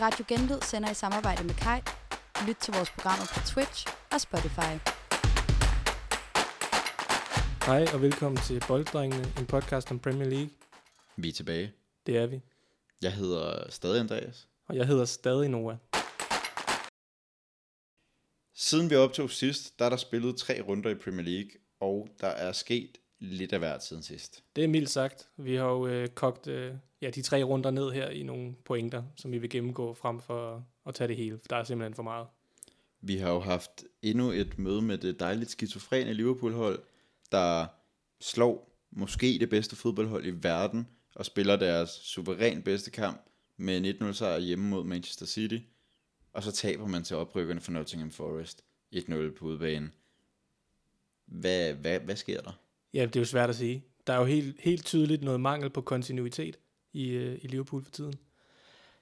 [0.00, 1.80] Radio Genlyd sender i samarbejde med Kai.
[2.46, 4.72] Lyt til vores programmer på Twitch og Spotify.
[7.66, 10.50] Hej og velkommen til Bolddrengene, en podcast om Premier League.
[11.16, 11.72] Vi er tilbage.
[12.06, 12.40] Det er vi.
[13.02, 14.48] Jeg hedder stadig Andreas.
[14.68, 15.76] Og jeg hedder stadig Noah.
[18.54, 21.50] Siden vi optog sidst, der er der spillet tre runder i Premier League,
[21.80, 24.44] og der er sket lidt af hvert siden sidst.
[24.56, 25.28] Det er mildt sagt.
[25.36, 29.02] Vi har jo øh, kogt øh, ja, de tre runder ned her i nogle pointer,
[29.16, 32.26] som vi vil gennemgå frem for at tage det hele, der er simpelthen for meget.
[33.00, 36.82] Vi har jo haft endnu et møde med det dejligt skizofrene Liverpool-hold,
[37.32, 37.66] der
[38.20, 43.20] slår måske det bedste fodboldhold i verden, og spiller deres suveræn bedste kamp
[43.56, 45.58] med 1-0 sejr hjemme mod Manchester City,
[46.32, 49.90] og så taber man til oprykkerne for Nottingham Forest 1-0 på udebane.
[51.26, 52.52] Hvad, hvad, hvad sker der?
[52.96, 53.84] Ja, det er jo svært at sige.
[54.06, 56.58] Der er jo helt, helt tydeligt noget mangel på kontinuitet
[56.92, 58.14] i, øh, i Liverpool for tiden.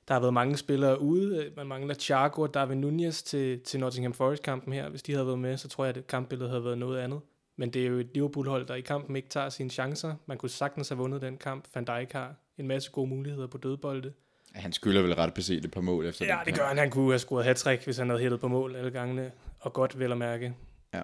[0.08, 1.52] Der har været mange spillere ude.
[1.56, 4.88] Man mangler Thiago og David Nunez til, til Nottingham Forest-kampen her.
[4.88, 7.20] Hvis de havde været med, så tror jeg, at kampbilledet havde været noget andet.
[7.56, 10.14] Men det er jo et Liverpool-hold, der i kampen ikke tager sine chancer.
[10.26, 11.64] Man kunne sagtens have vundet den kamp.
[11.74, 14.12] Van Dijk har en masse gode muligheder på dødbolde.
[14.54, 16.78] Han skylder vel ret beset et par mål efter Ja, den det gør han.
[16.78, 19.32] Han kunne have scoret hat hvis han havde hættet på mål alle gangene.
[19.60, 20.54] Og godt vel at mærke.
[20.94, 21.02] Ja.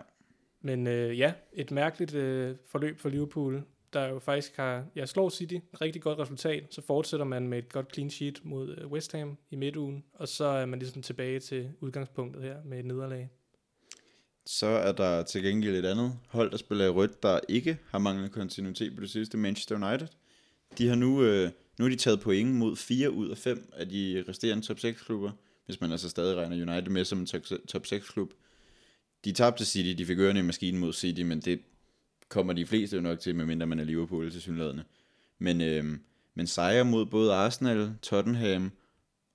[0.61, 5.28] Men øh, ja, et mærkeligt øh, forløb for Liverpool, der jo faktisk har, ja, slår
[5.30, 9.12] City, rigtig godt resultat, så fortsætter man med et godt clean sheet mod øh, West
[9.12, 13.30] Ham i midtugen, og så er man ligesom tilbage til udgangspunktet her med et nederlag.
[14.47, 17.98] Så er der til gengæld et andet hold, der spiller i rødt, der ikke har
[17.98, 20.08] manglet kontinuitet på det sidste, Manchester United.
[20.78, 23.89] De har nu, øh, nu har de taget point mod 4 ud af 5 af
[23.89, 25.30] de resterende top 6 klubber,
[25.67, 27.27] hvis man altså stadig regner United med som en
[27.69, 28.33] top 6 klub.
[29.24, 31.60] De tabte City, de fik ørerne i maskinen mod City, men det
[32.28, 34.84] kommer de fleste jo nok til, medmindre man er Liverpool til synlædende.
[35.38, 35.84] Men, øh,
[36.34, 38.72] men sejre mod både Arsenal, Tottenham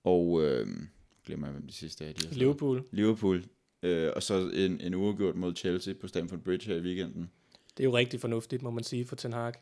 [0.03, 0.43] og...
[0.43, 0.67] Øh,
[1.25, 2.13] glemmer jeg, hvem de sidste er.
[2.13, 2.35] De har.
[2.35, 3.43] Liverpool, Liverpool,
[3.83, 7.31] øh, og så en, en uafgjort mod Chelsea på Stamford Bridge her i weekenden.
[7.77, 9.53] det er jo rigtig fornuftigt, må man sige, for Ten Hag.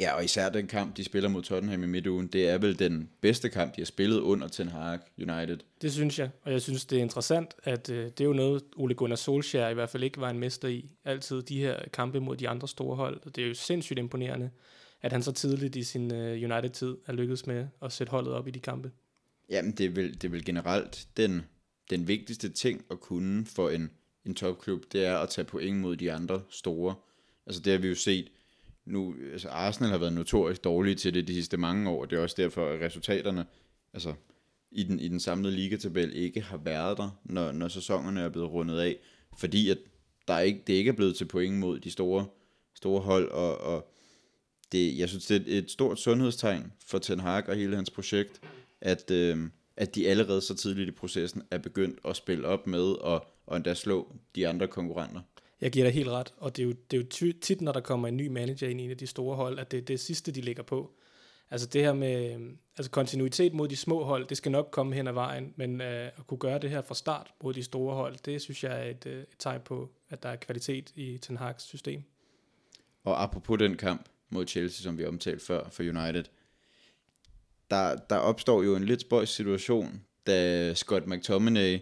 [0.00, 3.10] Ja, og især den kamp, de spiller mod Tottenham i midtugen, det er vel den
[3.20, 5.58] bedste kamp, de har spillet under Ten Hag United.
[5.82, 8.62] Det synes jeg, og jeg synes, det er interessant, at øh, det er jo noget,
[8.76, 10.90] Ole Gunnar Solskjaer i hvert fald ikke var en mester i.
[11.04, 13.20] Altid de her kampe mod de andre store hold.
[13.24, 14.50] Og det er jo sindssygt imponerende,
[15.02, 18.48] at han så tidligt i sin øh, United-tid er lykkedes med at sætte holdet op
[18.48, 18.90] i de kampe.
[19.50, 21.42] Jamen, det er vel, det er vel generelt den,
[21.90, 23.90] den vigtigste ting at kunne for en,
[24.24, 26.94] en topklub, det er at tage point mod de andre store.
[27.46, 28.30] Altså det har vi jo set
[28.86, 32.18] nu, altså Arsenal har været notorisk dårlige til det de sidste mange år, og det
[32.18, 33.46] er også derfor, at resultaterne
[33.92, 34.14] altså,
[34.70, 38.50] i, den, i den samlede ligatabel ikke har været der, når, når sæsonerne er blevet
[38.50, 38.96] rundet af,
[39.38, 39.78] fordi at
[40.28, 42.26] der er ikke, det ikke er blevet til point mod de store,
[42.74, 43.90] store hold, og, og
[44.72, 48.40] det, jeg synes, det er et, stort sundhedstegn for Ten Hag og hele hans projekt,
[48.80, 52.84] at, øh, at de allerede så tidligt i processen er begyndt at spille op med
[52.84, 55.20] og, og endda slå de andre konkurrenter.
[55.64, 57.72] Jeg giver dig helt ret, og det er jo, det er jo ty- tit, når
[57.72, 59.82] der kommer en ny manager ind i en af de store hold, at det er
[59.82, 60.90] det sidste, de ligger på.
[61.50, 62.40] Altså det her med
[62.76, 66.06] altså kontinuitet mod de små hold, det skal nok komme hen ad vejen, men øh,
[66.06, 68.90] at kunne gøre det her fra start mod de store hold, det synes jeg er
[68.90, 72.02] et, øh, et tegn på, at der er kvalitet i Ten Hag's system.
[73.04, 76.24] Og apropos den kamp mod Chelsea, som vi omtalte før for United,
[77.70, 81.78] der, der opstår jo en lidt spøjs situation, da Scott McTominay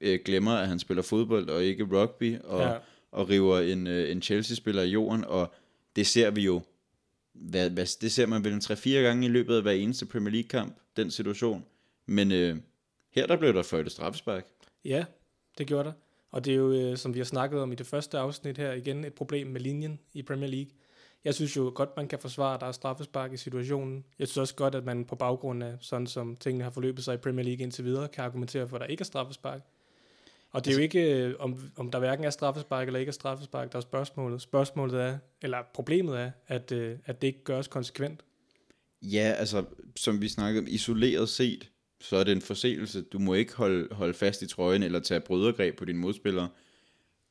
[0.00, 2.76] øh, glemmer, at han spiller fodbold og ikke rugby, og, Ja
[3.14, 5.52] og river en, øh, en Chelsea-spiller i jorden, og
[5.96, 6.62] det ser vi jo,
[7.32, 10.32] hvad, hvad, det ser man vel en 3-4 gange i løbet af hver eneste Premier
[10.32, 11.64] League-kamp, den situation.
[12.06, 12.56] Men øh,
[13.10, 14.46] her der blev der fløjtet straffespark.
[14.84, 15.04] Ja,
[15.58, 15.92] det gjorde der.
[16.30, 18.72] Og det er jo, øh, som vi har snakket om i det første afsnit her,
[18.72, 20.70] igen et problem med linjen i Premier League.
[21.24, 24.04] Jeg synes jo godt, man kan forsvare, at der er straffespark i situationen.
[24.18, 27.14] Jeg synes også godt, at man på baggrund af sådan som tingene har forløbet sig
[27.14, 29.60] i Premier League indtil videre, kan argumentere for, at der ikke er straffespark.
[30.54, 33.12] Og det er jo ikke, øh, om, om der hverken er straffespark eller ikke er
[33.12, 34.42] straffespark, der er spørgsmålet.
[34.42, 38.20] Spørgsmålet er, eller problemet er, at, øh, at det ikke gøres konsekvent.
[39.02, 39.64] Ja, altså,
[39.96, 41.70] som vi snakkede om, isoleret set,
[42.00, 43.02] så er det en forseelse.
[43.02, 46.48] Du må ikke holde, holde fast i trøjen eller tage brydergreb på dine modspillere.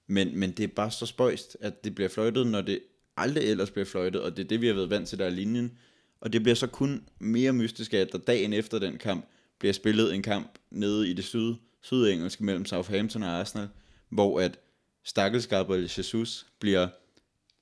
[0.07, 2.79] Men, men det er bare så spøjst, at det bliver fløjtet, når det
[3.17, 5.29] aldrig ellers bliver fløjtet, og det er det, vi har været vant til, der er
[5.29, 5.77] linjen.
[6.21, 9.25] Og det bliver så kun mere mystisk, at der dagen efter den kamp
[9.59, 11.53] bliver spillet en kamp nede i det syd,
[11.83, 13.69] sydengelske mellem Southampton og Arsenal,
[14.09, 14.59] hvor at
[15.03, 16.87] stakkels Gabriel Jesus bliver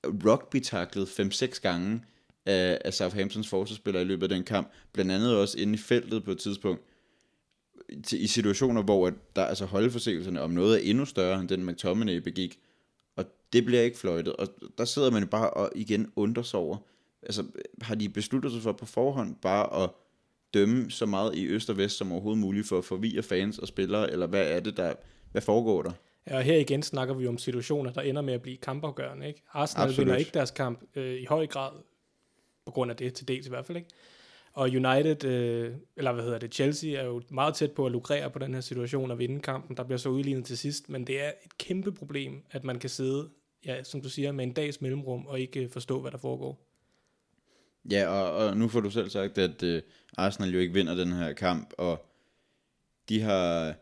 [0.06, 2.04] rugby-taklet 5-6 gange
[2.46, 4.72] af, af Southamptons forsvarsspillere i løbet af den kamp.
[4.94, 6.82] Blandt andet også inde i feltet på et tidspunkt.
[8.04, 11.66] Til, I situationer, hvor at der altså holdforseelserne om noget er endnu større end den
[11.66, 12.60] McTominay begik.
[13.16, 14.34] Og det bliver ikke fløjtet.
[14.34, 14.48] Og
[14.78, 16.78] der sidder man bare og igen undrer sig over.
[17.24, 17.46] Altså,
[17.82, 19.90] har de besluttet sig for på forhånd bare at
[20.54, 23.68] dømme så meget i øst og vest som overhovedet muligt for at forvirre fans og
[23.68, 24.94] spillere, eller hvad er det, der,
[25.32, 25.92] hvad foregår der?
[26.28, 29.28] Ja, og her igen snakker vi om situationer, der ender med at blive kampafgørende.
[29.28, 29.44] Ikke?
[29.54, 30.08] Arsenal Absolut.
[30.08, 31.72] vinder ikke deres kamp øh, i høj grad,
[32.66, 33.78] på grund af det, til dels i hvert fald.
[33.78, 33.90] ikke.
[34.54, 38.30] Og United, øh, eller hvad hedder det, Chelsea er jo meget tæt på at lukrere
[38.30, 39.78] på den her situation og vinde kampen.
[39.78, 42.90] Der bliver så udlignet til sidst, men det er et kæmpe problem, at man kan
[42.90, 43.30] sidde,
[43.66, 46.71] ja, som du siger, med en dags mellemrum og ikke øh, forstå, hvad der foregår.
[47.90, 49.82] Ja, og, og nu får du selv sagt, at øh,
[50.18, 52.06] Arsenal jo ikke vinder den her kamp, og
[53.10, 53.76] de har...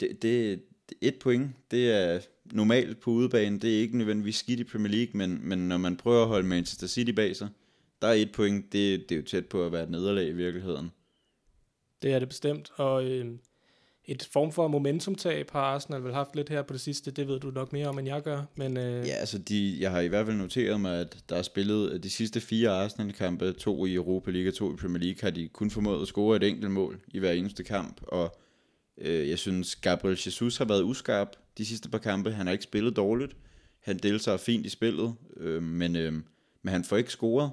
[0.00, 0.62] Det, det,
[1.00, 5.10] et point, det er normalt på udebane, det er ikke nødvendigvis skidt i Premier League,
[5.14, 7.48] men, men når man prøver at holde Manchester City bag sig,
[8.02, 10.32] der er et point, det, det er jo tæt på at være et nederlag i
[10.32, 10.92] virkeligheden.
[12.02, 13.38] Det er det bestemt, og øh,
[14.06, 17.40] et form for momentumtab har Arsenal vel haft lidt her på det sidste, det ved
[17.40, 20.08] du nok mere om, end jeg gør, men øh, Ja, altså de, jeg har i
[20.08, 23.94] hvert fald noteret mig, at der er spillet øh, de sidste fire Arsenal-kampe, to i
[23.94, 26.70] Europa League og to i Premier League, har de kun formået at score et enkelt
[26.70, 28.36] mål i hver eneste kamp, og
[28.98, 31.28] øh, jeg synes, Gabriel Jesus har været uskarp
[31.58, 32.32] de sidste par kampe.
[32.32, 33.36] Han har ikke spillet dårligt.
[33.80, 36.12] Han deltager fint i spillet, øh, men, øh,
[36.62, 37.50] men han får ikke scoret,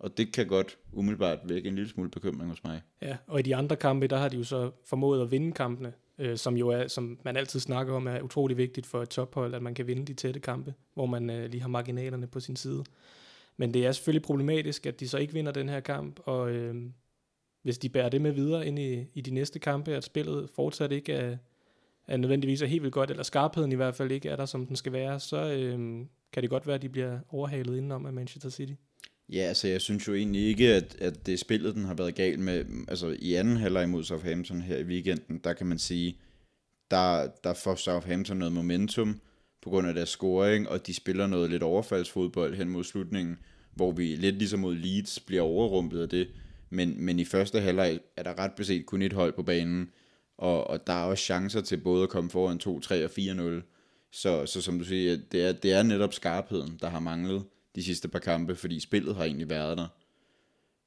[0.00, 2.82] og det kan godt umiddelbart vække en lille smule bekymring hos mig.
[3.02, 5.92] Ja, og i de andre kampe, der har de jo så formået at vinde kampene,
[6.18, 9.54] øh, som jo er, som man altid snakker om, er utrolig vigtigt for et tophold,
[9.54, 12.56] at man kan vinde de tætte kampe, hvor man øh, lige har marginalerne på sin
[12.56, 12.84] side.
[13.56, 16.74] Men det er selvfølgelig problematisk, at de så ikke vinder den her kamp, og øh,
[17.62, 20.92] hvis de bærer det med videre ind i, i de næste kampe, at spillet fortsat
[20.92, 21.36] ikke er,
[22.06, 24.66] er nødvendigvis er helt vildt godt, eller skarpheden i hvert fald ikke er der, som
[24.66, 28.12] den skal være, så øh, kan det godt være, at de bliver overhalet indenom af
[28.12, 28.74] Manchester City.
[29.32, 32.14] Ja, altså jeg synes jo egentlig ikke, at, at det er spillet, den har været
[32.14, 32.64] galt med.
[32.88, 36.16] Altså i anden halvleg mod Southampton her i weekenden, der kan man sige,
[36.90, 39.20] der, der får Southampton noget momentum
[39.62, 43.38] på grund af deres scoring, og de spiller noget lidt overfaldsfodbold hen mod slutningen,
[43.74, 46.28] hvor vi lidt ligesom mod Leeds bliver overrumpet af det.
[46.70, 49.90] Men, men i første halvleg er der ret beset kun et hold på banen,
[50.38, 53.62] og, og der er også chancer til både at komme foran 2, 3 og 4-0.
[54.12, 57.44] Så, så som du siger, det er, det er netop skarpheden, der har manglet
[57.74, 59.86] de sidste par kampe, fordi spillet har egentlig været der.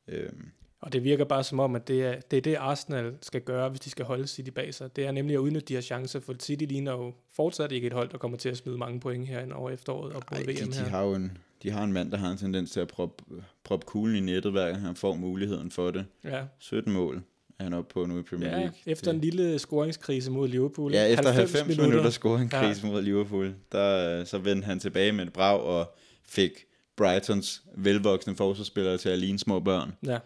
[0.08, 0.52] Øhm,
[0.82, 3.70] Og det virker bare som om, at det er, det er det, Arsenal skal gøre,
[3.70, 4.96] hvis de skal holde City bag sig.
[4.96, 7.94] Det er nemlig at udnytte de her chancer, for City ligner jo fortsat ikke et
[7.94, 10.54] hold, der kommer til at smide mange point her over efteråret og på VM de,
[10.54, 10.84] de, her.
[10.86, 13.24] har jo en, de har en mand, der har en tendens til at proppe
[13.64, 16.06] prop kuglen i nettet, hver gang han får muligheden for det.
[16.24, 17.22] Ja, 17 mål
[17.60, 18.74] er han oppe på nu i Premier ja League.
[18.86, 20.94] efter en lille scoringskrise mod Liverpool.
[20.94, 22.50] Ja, efter 90, 90 minutter, minutter en
[22.84, 22.88] Ja.
[22.92, 23.56] mod Liverpool.
[23.72, 25.96] Der, øh, så vendte han tilbage med et brag og
[26.26, 26.52] fik
[26.96, 29.94] Brightons velvoksne forsvarsspillere til at ligne små børn.
[30.06, 30.20] Ja,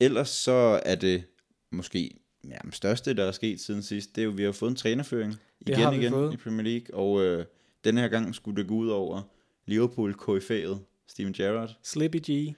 [0.00, 1.24] Ellers så er det
[1.70, 2.10] måske
[2.48, 4.70] ja, det største, der er sket siden sidst, det er jo, at vi har fået
[4.70, 6.34] en trænerføring Det igen har vi igen fået.
[6.34, 7.44] i Premier League, og øh,
[7.84, 9.22] denne her gang skulle det gå ud over
[9.66, 11.76] liverpool koryfæet Steven Gerrard.
[11.82, 12.54] Slippy G.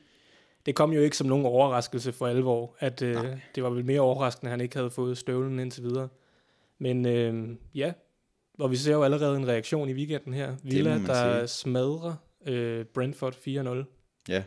[0.67, 3.41] Det kom jo ikke som nogen overraskelse for alvor, at øh, Nej.
[3.55, 6.09] det var vel mere overraskende, at han ikke havde fået støvlen indtil videre.
[6.79, 7.93] Men øh, ja,
[8.59, 10.57] og vi ser jo allerede en reaktion i weekenden her.
[10.63, 11.49] Villa, der sige.
[11.49, 12.15] smadrer
[12.47, 13.85] øh, Brentford 4-0.
[14.29, 14.43] Ja,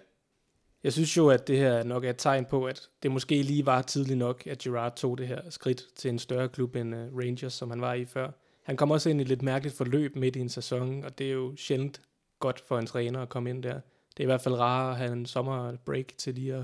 [0.83, 3.65] Jeg synes jo, at det her nok er et tegn på, at det måske lige
[3.65, 7.17] var tidligt nok, at Gerrard tog det her skridt til en større klub end uh,
[7.19, 8.31] Rangers, som han var i før.
[8.63, 11.27] Han kom også ind i et lidt mærkeligt forløb midt i en sæson, og det
[11.27, 12.01] er jo sjældent
[12.39, 13.73] godt for en træner at komme ind der.
[13.73, 16.63] Det er i hvert fald rarere at have en sommerbreak til lige at,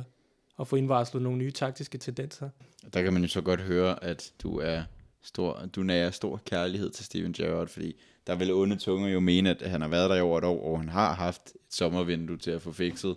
[0.60, 2.50] at få indvarslet nogle nye taktiske tendenser.
[2.94, 4.84] der kan man jo så godt høre, at du er
[5.22, 7.96] stor, du nærer stor kærlighed til Steven Gerrard, fordi
[8.28, 10.72] der vil onde tunger jo mene, at han har været der i over et år,
[10.72, 13.16] og han har haft et sommervindue til at få fikset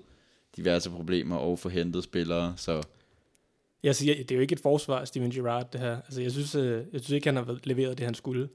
[0.56, 2.82] diverse problemer og få hentet spillere, så
[3.82, 5.96] Jeg siger, det er jo ikke et forsvar Steven Gerrard, det her.
[5.96, 8.48] Altså, jeg synes, øh, jeg synes ikke, han har leveret det, han skulle.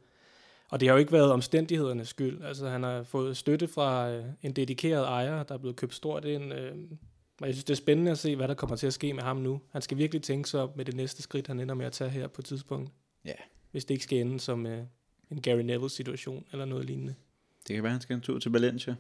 [0.70, 2.44] Og det har jo ikke været omstændighedernes skyld.
[2.44, 6.26] Altså, han har fået støtte fra øh, en dedikeret ejer, der er blevet købt stort
[6.26, 6.54] ind.
[6.54, 6.72] Øh,
[7.42, 9.24] og jeg synes, det er spændende at se, hvad der kommer til at ske med
[9.24, 9.62] ham nu.
[9.72, 12.10] Han skal virkelig tænke sig op med det næste skridt, han ender med at tage
[12.10, 12.92] her på et tidspunkt.
[13.26, 13.34] Ja.
[13.72, 14.84] Hvis det ikke skal ende som øh,
[15.32, 17.16] en Gary Neville-situation eller noget lignende.
[17.68, 18.96] det kan være, han skal en tur til Valencia.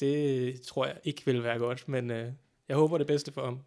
[0.00, 2.32] Det tror jeg ikke vil være godt, men øh,
[2.68, 3.58] jeg håber det bedste for ham.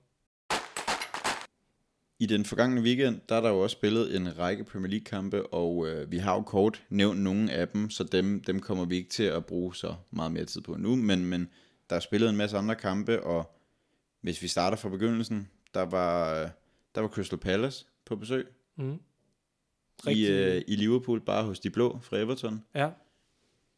[2.20, 5.88] I den forgangne weekend, der er der jo også spillet en række Premier League-kampe, og
[5.88, 9.10] øh, vi har jo kort nævnt nogle af dem, så dem, dem kommer vi ikke
[9.10, 11.50] til at bruge så meget mere tid på nu, men, men
[11.89, 13.55] der er spillet en masse andre kampe, og
[14.22, 16.50] hvis vi starter fra begyndelsen, der var, øh,
[16.96, 19.00] der var Crystal Palace på besøg Mm.
[20.12, 22.63] I, Rigtig- øh, i Liverpool, bare hos de blå fra Everton.
[22.75, 22.89] Ja.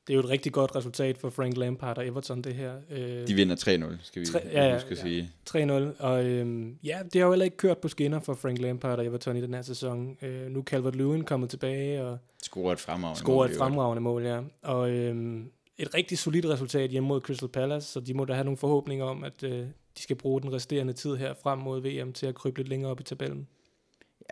[0.07, 2.75] Det er jo et rigtig godt resultat for Frank Lampard og Everton, det her.
[2.91, 5.01] Øh, De vinder 3-0, skal vi Tre- ja, ja, huske at ja.
[5.01, 5.31] sige.
[5.49, 8.99] 3-0, og øhm, ja, det har jo heller ikke kørt på skinner for Frank Lampard
[8.99, 10.17] og Everton i den her sæson.
[10.21, 14.01] Øh, nu er Calvert-Lewin kommet tilbage og Scorer et fremragende scorer mål et i fremragende
[14.01, 14.39] mål, ja.
[14.61, 18.43] Og øhm, et rigtig solidt resultat hjemme mod Crystal Palace, så de må da have
[18.43, 19.51] nogle forhåbninger om, at øh,
[19.97, 22.91] de skal bruge den resterende tid her frem mod VM til at krybe lidt længere
[22.91, 23.47] op i tabellen.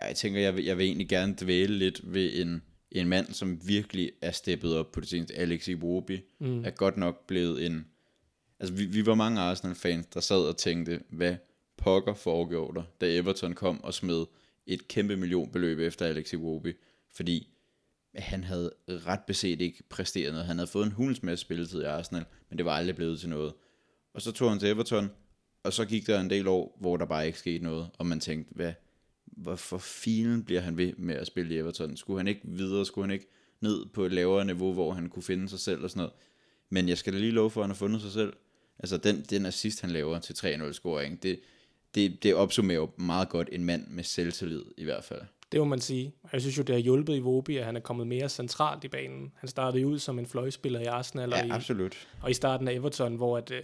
[0.02, 3.32] Ja, jeg tænker, jeg vil, jeg vil egentlig gerne dvæle lidt ved en, en mand,
[3.32, 5.34] som virkelig er steppet op på det seneste.
[5.34, 6.64] Alex Iwobi mm.
[6.64, 7.86] er godt nok blevet en...
[8.60, 11.36] Altså, vi, vi var mange Arsenal-fans, der sad og tænkte, hvad
[11.76, 14.24] pokker foregår der, da Everton kom og smed
[14.66, 16.72] et kæmpe millionbeløb efter Alex Iwobi.
[17.14, 17.48] Fordi
[18.14, 20.46] han havde ret beset ikke præsteret noget.
[20.46, 23.28] Han havde fået en hulens masse spilletid i Arsenal, men det var aldrig blevet til
[23.28, 23.52] noget.
[24.14, 25.10] Og så tog han til Everton,
[25.62, 28.20] og så gik der en del år, hvor der bare ikke skete noget, og man
[28.20, 28.72] tænkte, hvad,
[29.36, 31.96] hvorfor filen bliver han ved med at spille i Everton?
[31.96, 32.86] Skulle han ikke videre?
[32.86, 33.26] Skulle han ikke
[33.60, 36.12] ned på et lavere niveau, hvor han kunne finde sig selv og sådan noget?
[36.70, 38.32] Men jeg skal da lige love for, at han har fundet sig selv.
[38.78, 41.40] Altså den, den assist, han laver til 3-0-scoring, det,
[41.94, 45.22] det, det opsummerer jo meget godt en mand med selvtillid i hvert fald.
[45.52, 46.14] Det må man sige.
[46.32, 48.88] Jeg synes jo, det har hjulpet i Vobi, at han er kommet mere centralt i
[48.88, 49.32] banen.
[49.36, 51.30] Han startede ud som en fløjspiller i Arsenal.
[51.30, 52.08] Ja, og i, absolut.
[52.22, 53.56] Og i starten af Everton, hvor at, uh,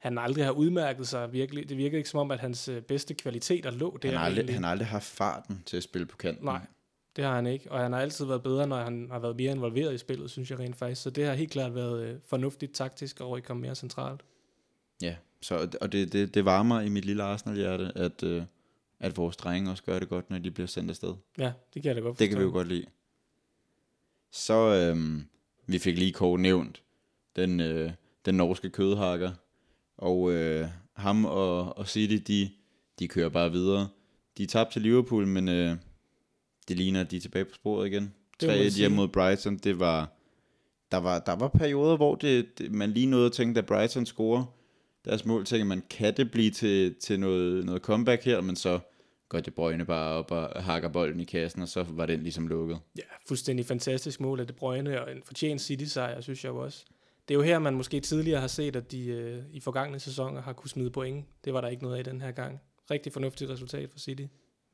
[0.00, 1.68] han aldrig har udmærket sig virkelig.
[1.68, 4.08] Det virker ikke som om, at hans uh, bedste kvaliteter lå der.
[4.08, 6.44] Han har, aldrig, han har aldrig haft farten til at spille på kanten.
[6.44, 6.60] Nej,
[7.16, 7.72] det har han ikke.
[7.72, 10.50] Og han har altid været bedre, når han har været mere involveret i spillet, synes
[10.50, 11.02] jeg rent faktisk.
[11.02, 14.20] Så det har helt klart været uh, fornuftigt taktisk at rykke mere centralt.
[15.02, 18.22] Ja, så, og det, det, det varmer i mit lille Arsenal-hjerte, at...
[18.22, 18.42] Uh,
[19.02, 21.14] at vores drenge også gør det godt, når de bliver sendt afsted.
[21.38, 22.22] Ja, det kan jeg da godt forstå.
[22.22, 22.86] Det kan vi jo godt lide.
[24.30, 25.24] Så øhm,
[25.66, 26.82] vi fik lige kort nævnt
[27.36, 27.92] den, øh,
[28.24, 29.32] den norske kødhakker,
[30.00, 32.50] og øh, ham og, og City, de,
[32.98, 33.88] de kører bare videre.
[34.38, 35.76] De tabte til Liverpool, men øh,
[36.68, 38.14] det ligner, at de er tilbage på sporet igen.
[38.40, 40.12] 3 hjemme mod Brighton, det var,
[40.92, 44.06] der var, der var perioder, hvor det, det, man lige nåede at tænke, da Brighton
[44.06, 44.44] scorer
[45.04, 48.78] deres mål, tænker man, kan det blive til, til noget, noget comeback her, men så
[49.28, 52.48] går De Bruyne bare op og hakker bolden i kassen, og så var den ligesom
[52.48, 52.78] lukket.
[52.96, 56.84] Ja, fuldstændig fantastisk mål af De Bruyne, og en fortjent City-sejr, synes jeg også.
[57.30, 60.42] Det er jo her, man måske tidligere har set, at de øh, i forgangne sæsoner
[60.42, 61.26] har kunne smide point.
[61.44, 62.60] Det var der ikke noget af den her gang.
[62.90, 64.22] Rigtig fornuftigt resultat for City.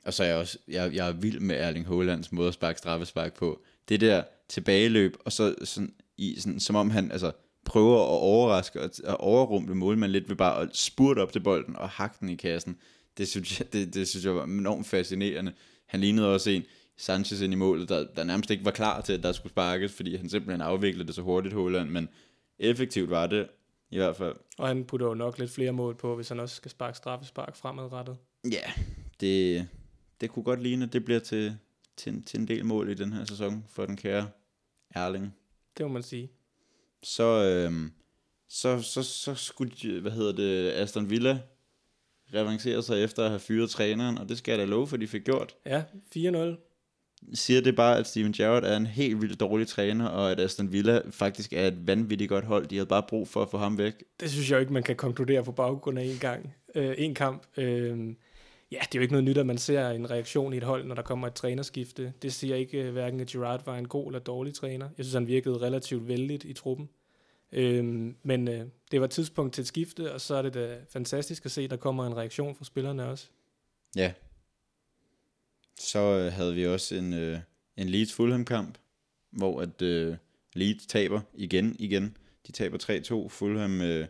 [0.05, 2.79] Og så er jeg også, jeg, jeg er vild med Erling Haalands måde at sparke
[2.79, 3.63] straffespark på.
[3.89, 7.33] Det der tilbageløb, og så sådan, i, sådan, som om han altså,
[7.65, 11.77] prøver at overraske og, og overrumple målmanden lidt ved bare at spurte op til bolden
[11.77, 12.77] og hakke den i kassen.
[13.19, 15.53] Det synes jeg, det, det synes jeg var enormt fascinerende.
[15.87, 16.65] Han lignede også en,
[16.97, 19.93] Sanchez ind i målet, der, der nærmest ikke var klar til, at der skulle sparkes,
[19.93, 22.09] fordi han simpelthen afviklede det så hurtigt, Holland, men
[22.59, 23.49] effektivt var det
[23.91, 24.37] i hvert fald.
[24.59, 27.57] Og han putter jo nok lidt flere mål på, hvis han også skal sparke straffespark
[27.57, 28.17] fremadrettet.
[28.45, 28.73] Ja,
[29.21, 29.69] det,
[30.21, 31.57] det kunne godt ligne, at det bliver til,
[31.97, 34.29] til, til en del mål i den her sæson for den kære
[34.91, 35.35] Erling.
[35.77, 36.31] Det må man sige.
[37.03, 37.93] Så, øhm,
[38.49, 41.41] så, så, så skulle, hvad hedder det, Aston Villa
[42.35, 45.07] revancere sig efter at have fyret træneren, og det skal jeg da love, for de
[45.07, 45.55] fik gjort.
[45.67, 45.83] Ja,
[46.17, 46.66] 4-0.
[47.35, 50.73] Siger det bare, at Steven Gerrard er en helt vildt dårlig træner, og at Aston
[50.73, 52.67] Villa faktisk er et vanvittigt godt hold.
[52.67, 54.05] De havde bare brug for at få ham væk.
[54.21, 56.55] Det synes jeg ikke, man kan konkludere på baggrund af en gang.
[56.75, 57.43] Øh, en kamp.
[57.57, 57.99] Øh,
[58.73, 60.85] ja, det er jo ikke noget nyt, at man ser en reaktion i et hold,
[60.85, 62.13] når der kommer et trænerskifte.
[62.23, 64.89] Det siger ikke øh, hverken, at Gerrard var en god eller dårlig træner.
[64.99, 66.89] Jeg synes, han virkede relativt vældigt i truppen.
[67.53, 71.45] Øhm, men øh, det var tidspunkt til et skifte, og så er det da fantastisk
[71.45, 73.27] at se, at der kommer en reaktion fra spillerne også.
[73.97, 74.13] Ja.
[75.79, 77.39] Så øh, havde vi også en, øh,
[77.77, 78.79] en Leeds Fulham-kamp,
[79.31, 80.17] hvor at øh,
[80.55, 82.17] Leeds taber igen, igen.
[82.47, 82.79] De taber
[83.25, 83.29] 3-2.
[83.29, 84.07] Fulham, øh,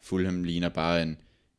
[0.00, 1.18] Fulham ligner bare en,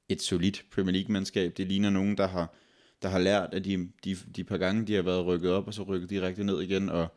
[0.09, 1.57] et solidt Premier League-mandskab.
[1.57, 2.53] Det ligner nogen, der har,
[3.01, 5.73] der har lært, at de, de, de par gange, de har været rykket op, og
[5.73, 7.07] så rykket direkte ned igen, og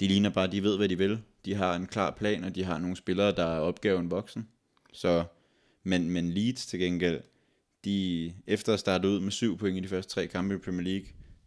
[0.00, 1.18] de ligner bare, de ved, hvad de vil.
[1.44, 4.48] De har en klar plan, og de har nogle spillere, der er opgaven voksen.
[4.92, 5.24] Så,
[5.82, 7.20] men, men Leeds til gengæld,
[7.84, 10.82] de, efter at starte ud med syv point i de første tre kampe i Premier
[10.82, 11.06] League,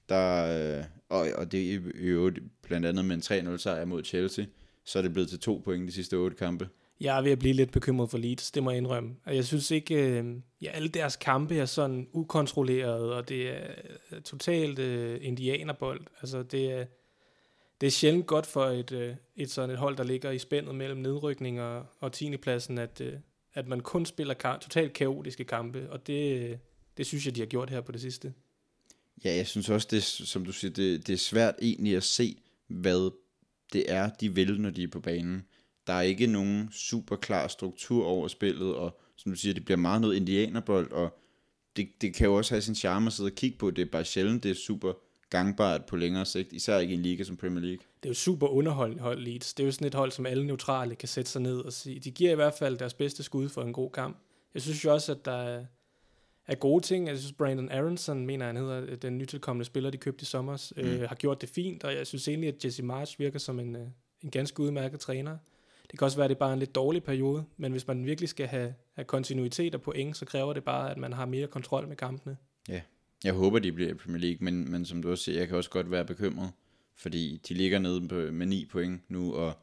[0.09, 1.79] der, øh, og, og det er
[2.09, 4.45] jo blandt andet med en 3-0 sejr mod Chelsea,
[4.85, 6.69] så er det blevet til to point de sidste otte kampe.
[7.01, 9.15] Jeg er ved at blive lidt bekymret for Leeds, det må jeg indrømme.
[9.25, 13.67] Jeg synes ikke, øh, ja, alle deres kampe er sådan ukontrolleret, og det er
[14.11, 16.01] øh, totalt uh, indianerbold.
[16.21, 16.85] Altså det er,
[17.81, 20.75] det er sjældent godt for et, øh, et sådan et hold, der ligger i spændet
[20.75, 22.37] mellem nedrykning og, og 10.
[22.37, 23.13] pladsen, at, øh,
[23.53, 26.57] at man kun spiller ka- totalt kaotiske kampe, og det, øh,
[26.97, 28.33] det synes jeg, de har gjort her på det sidste.
[29.25, 32.37] Ja, jeg synes også, det, som du siger, det, det er svært egentlig at se,
[32.67, 33.11] hvad
[33.73, 35.45] det er, de vil, når de er på banen.
[35.87, 39.77] Der er ikke nogen super klar struktur over spillet, og som du siger, det bliver
[39.77, 41.19] meget noget indianerbold, og
[41.75, 43.71] det, det kan jo også have sin charme at sidde og kigge på.
[43.71, 44.93] Det er bare sjældent, det er super
[45.29, 47.79] gangbart på længere sigt, især ikke i en liga som Premier League.
[48.03, 49.53] Det er jo super underholdende hold Leeds.
[49.53, 51.99] Det er jo sådan et hold, som alle neutrale kan sætte sig ned og sige.
[51.99, 54.17] De giver i hvert fald deres bedste skud for en god kamp.
[54.53, 55.65] Jeg synes jo også, at der
[56.47, 57.07] er gode ting.
[57.07, 60.81] Jeg synes, Brandon Aronson, mener han hedder, den nytilkommende spiller, de købte i sommer, mm.
[60.81, 63.75] øh, har gjort det fint, og jeg synes egentlig, at Jesse Marsh virker som en,
[63.75, 63.87] øh,
[64.23, 65.37] en ganske udmærket træner.
[65.91, 68.05] Det kan også være, at det er bare en lidt dårlig periode, men hvis man
[68.05, 71.47] virkelig skal have, have kontinuitet og point, så kræver det bare, at man har mere
[71.47, 72.37] kontrol med kampene.
[73.23, 75.57] Jeg håber, de bliver i Premier League, men, men som du også siger, jeg kan
[75.57, 76.51] også godt være bekymret,
[76.95, 79.53] fordi de ligger nede på, med 9 point nu, og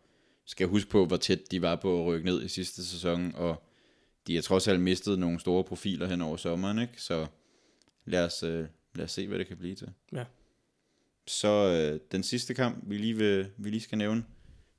[0.44, 3.62] skal huske på, hvor tæt de var på at rykke ned i sidste sæson, og
[4.30, 7.02] de har trods alt mistet nogle store profiler hen over sommeren, ikke?
[7.02, 7.26] så
[8.04, 9.88] lad os, øh, lad os se, hvad det kan blive til.
[10.12, 10.24] Ja.
[11.26, 14.24] Så øh, den sidste kamp, vi lige, vil, vi lige skal nævne,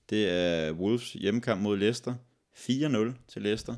[0.10, 2.15] det er Wolves hjemmekamp mod Leicester.
[2.55, 3.75] 4-0 til Leicester.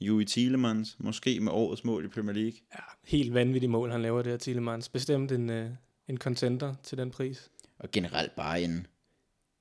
[0.00, 2.58] Jui Tielemans, måske med årets mål i Premier League.
[2.74, 4.88] Ja, helt vanvittigt mål, han laver der, Tillemans.
[4.88, 5.70] Bestemt en, øh,
[6.08, 7.50] en contender til den pris.
[7.78, 8.86] Og generelt bare en,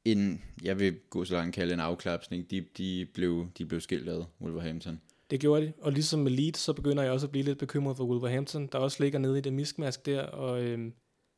[0.05, 2.51] en jeg vil gå så langt kalde en afklapsning.
[2.51, 5.01] De, de, blev, de blev skilt ad, Wolverhampton.
[5.29, 7.97] Det gjorde de, og ligesom med Leeds, så begynder jeg også at blive lidt bekymret
[7.97, 10.93] for Wolverhampton, der også ligger nede i det miskmask der, og øhm,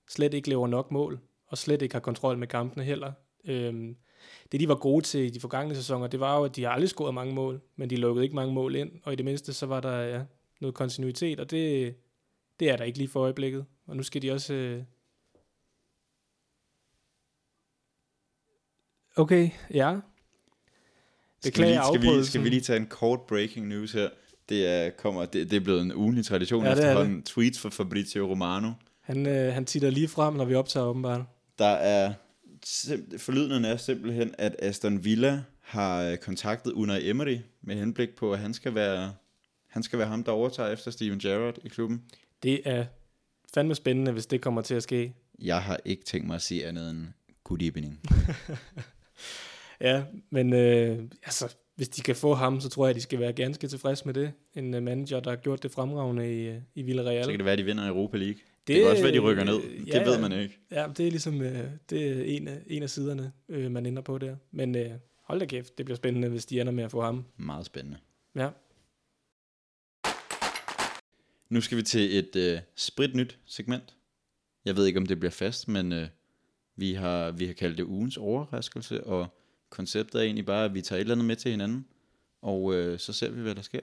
[0.09, 3.13] slet ikke laver nok mål, og slet ikke har kontrol med kampene heller.
[3.45, 3.97] Øhm,
[4.51, 6.71] det, de var gode til i de forgangne sæsoner, det var jo, at de har
[6.71, 9.53] aldrig scoret mange mål, men de lukkede ikke mange mål ind, og i det mindste,
[9.53, 10.23] så var der ja,
[10.61, 11.95] noget kontinuitet, og det,
[12.59, 13.65] det er der ikke lige for øjeblikket.
[13.87, 14.53] Og nu skal de også...
[14.53, 14.83] Øh...
[19.15, 19.99] Okay, ja.
[21.41, 24.09] Skal vi, Beklager lige, skal, vi, skal vi lige tage en kort breaking news her?
[24.49, 27.23] Det er, kommer, det, det er blevet en ugenlig tradition Ja, det er efterhånden.
[27.23, 28.71] Tweets fra Fabrizio Romano.
[29.01, 31.21] Han, øh, han titter lige frem, når vi optager åbenbart.
[31.59, 32.13] Der er
[32.65, 38.33] sim- forlydenden er simpelthen, at Aston Villa har øh, kontaktet Unai Emery med henblik på,
[38.33, 39.13] at han skal være,
[39.67, 42.01] han skal være ham, der overtager efter Steven Gerrard i klubben.
[42.43, 42.85] Det er
[43.53, 45.13] fandme spændende, hvis det kommer til at ske.
[45.39, 47.07] Jeg har ikke tænkt mig at sige andet end
[47.43, 47.99] good evening.
[49.81, 53.33] Ja, men øh, altså, hvis de kan få ham, så tror jeg, de skal være
[53.33, 54.33] ganske tilfredse med det.
[54.55, 57.23] En øh, manager, der har gjort det fremragende i, øh, i Villarreal.
[57.23, 58.33] Så kan det være, at de vinder Europa League.
[58.35, 59.61] Det, det kan også være, at de rykker ned.
[59.63, 60.59] øh, det ved man ikke.
[60.71, 64.01] Ja, det er ligesom øh, det er en, af, en af siderne, øh, man ender
[64.01, 64.35] på der.
[64.51, 64.91] Men øh,
[65.23, 67.25] hold da kæft, det bliver spændende, hvis de ender med at få ham.
[67.37, 67.97] Meget spændende.
[68.35, 68.49] Ja,
[71.49, 73.95] Nu skal vi til et øh, spritnyt segment.
[74.65, 76.07] Jeg ved ikke, om det bliver fast, men øh,
[76.75, 79.27] vi, har, vi har kaldt det ugens overraskelse, og
[79.69, 81.85] konceptet er egentlig bare, at vi tager et eller andet med til hinanden,
[82.41, 83.79] og øh, så ser vi, hvad der sker.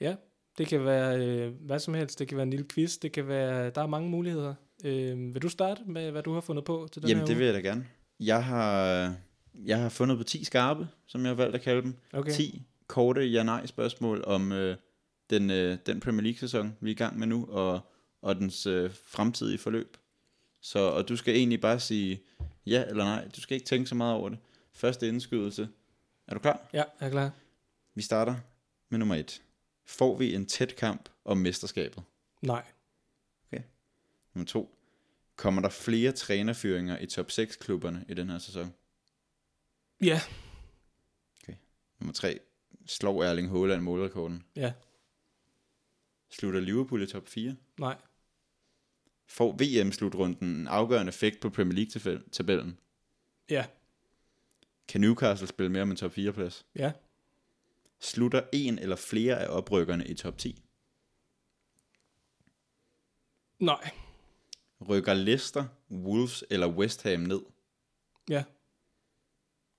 [0.00, 0.14] ja.
[0.58, 2.18] Det kan være øh, hvad som helst.
[2.18, 2.98] Det kan være en lille quiz.
[2.98, 4.54] Det kan være, der er mange muligheder.
[4.84, 7.32] Øh, vil du starte med, hvad du har fundet på til den Jamen, her det
[7.34, 7.38] uge?
[7.38, 7.86] vil jeg da gerne.
[8.20, 9.14] Jeg har,
[9.54, 11.94] jeg har fundet på 10 skarpe, som jeg har valgt at kalde dem.
[12.12, 12.32] Okay.
[12.32, 14.76] 10 korte ja-nej-spørgsmål om øh,
[15.30, 17.80] den, øh, den Premier League-sæson, vi er i gang med nu, og,
[18.22, 19.96] og dens øh, fremtidige forløb.
[20.62, 22.22] Så, og du skal egentlig bare sige
[22.66, 23.28] ja eller nej.
[23.36, 24.38] Du skal ikke tænke så meget over det.
[24.78, 25.68] Første indskydelse.
[26.26, 26.68] Er du klar?
[26.72, 27.30] Ja, jeg er klar.
[27.94, 28.34] Vi starter
[28.88, 29.42] med nummer 1.
[29.86, 32.02] Får vi en tæt kamp om mesterskabet?
[32.42, 32.64] Nej.
[34.34, 34.78] Nummer 2.
[35.36, 38.74] Kommer der flere trænerfyringer i top 6-klubberne i den her sæson?
[40.00, 40.20] Ja.
[41.98, 42.38] Nummer 3.
[42.86, 44.44] Slår Erling Haaland målrekorden?
[44.56, 44.72] Ja.
[46.30, 47.56] Slutter Liverpool i top 4?
[47.78, 47.96] Nej.
[49.26, 52.78] Får VM-slutrunden en afgørende effekt på Premier League-tabellen?
[53.50, 53.66] Ja.
[54.88, 56.66] Kan Newcastle spille mere om en top 4-plads?
[56.74, 56.92] Ja.
[58.00, 60.62] Slutter en eller flere af oprykkerne i top 10?
[63.58, 63.90] Nej.
[64.88, 67.40] Rykker Leicester, Wolves eller West Ham ned?
[68.28, 68.44] Ja.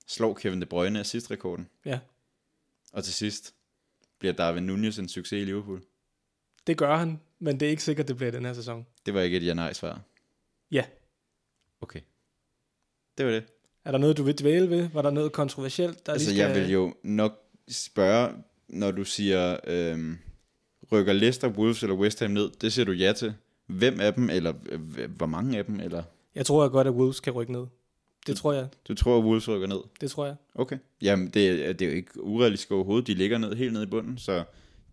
[0.08, 1.70] Slår Kevin De Bruyne assistrekorden?
[1.86, 2.00] Ja.
[2.94, 3.56] Og til sidst,
[4.20, 5.84] bliver Darwin Nunez en succes i Liverpool?
[6.68, 8.88] Det gør han, men det er ikke sikkert, det bliver den her sæson.
[9.06, 10.02] Det var ikke et ja-nej-svar.
[10.72, 10.86] Ja.
[11.82, 12.02] Okay.
[13.18, 13.48] Det var det.
[13.86, 14.90] Er der noget, du vil dvæle ved?
[14.94, 16.38] Var der noget kontroversielt, der altså, skal...
[16.40, 17.34] jeg vil jo nok
[17.70, 18.34] spørge,
[18.70, 20.18] når du siger, øhm,
[20.92, 23.34] rykker Leicester, Wolves eller West Ham ned, det siger du ja til.
[23.68, 26.04] Hvem af dem, eller øh, hvor mange af dem, eller
[26.36, 27.66] Jeg tror jeg godt, at Wolves kan rykke ned.
[28.28, 28.68] Det tror jeg.
[28.88, 29.80] du tror, at Wolves rykker ned?
[30.02, 30.36] Det tror jeg.
[30.56, 30.78] Okay.
[31.02, 33.08] Jamen, det, er- det er jo ikke urealistisk overhovedet.
[33.08, 34.44] De ligger ned helt ned i bunden, så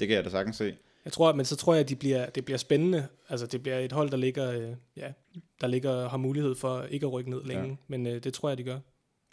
[0.00, 0.74] det kan jeg da sagtens se.
[1.06, 3.06] Jeg tror, men så tror jeg, at de bliver, det bliver spændende.
[3.28, 5.12] Altså, det bliver et hold, der ligger, øh, ja,
[5.60, 7.68] der ligger har mulighed for ikke at rykke ned længe.
[7.68, 7.74] Ja.
[7.88, 8.78] Men øh, det tror jeg, de gør.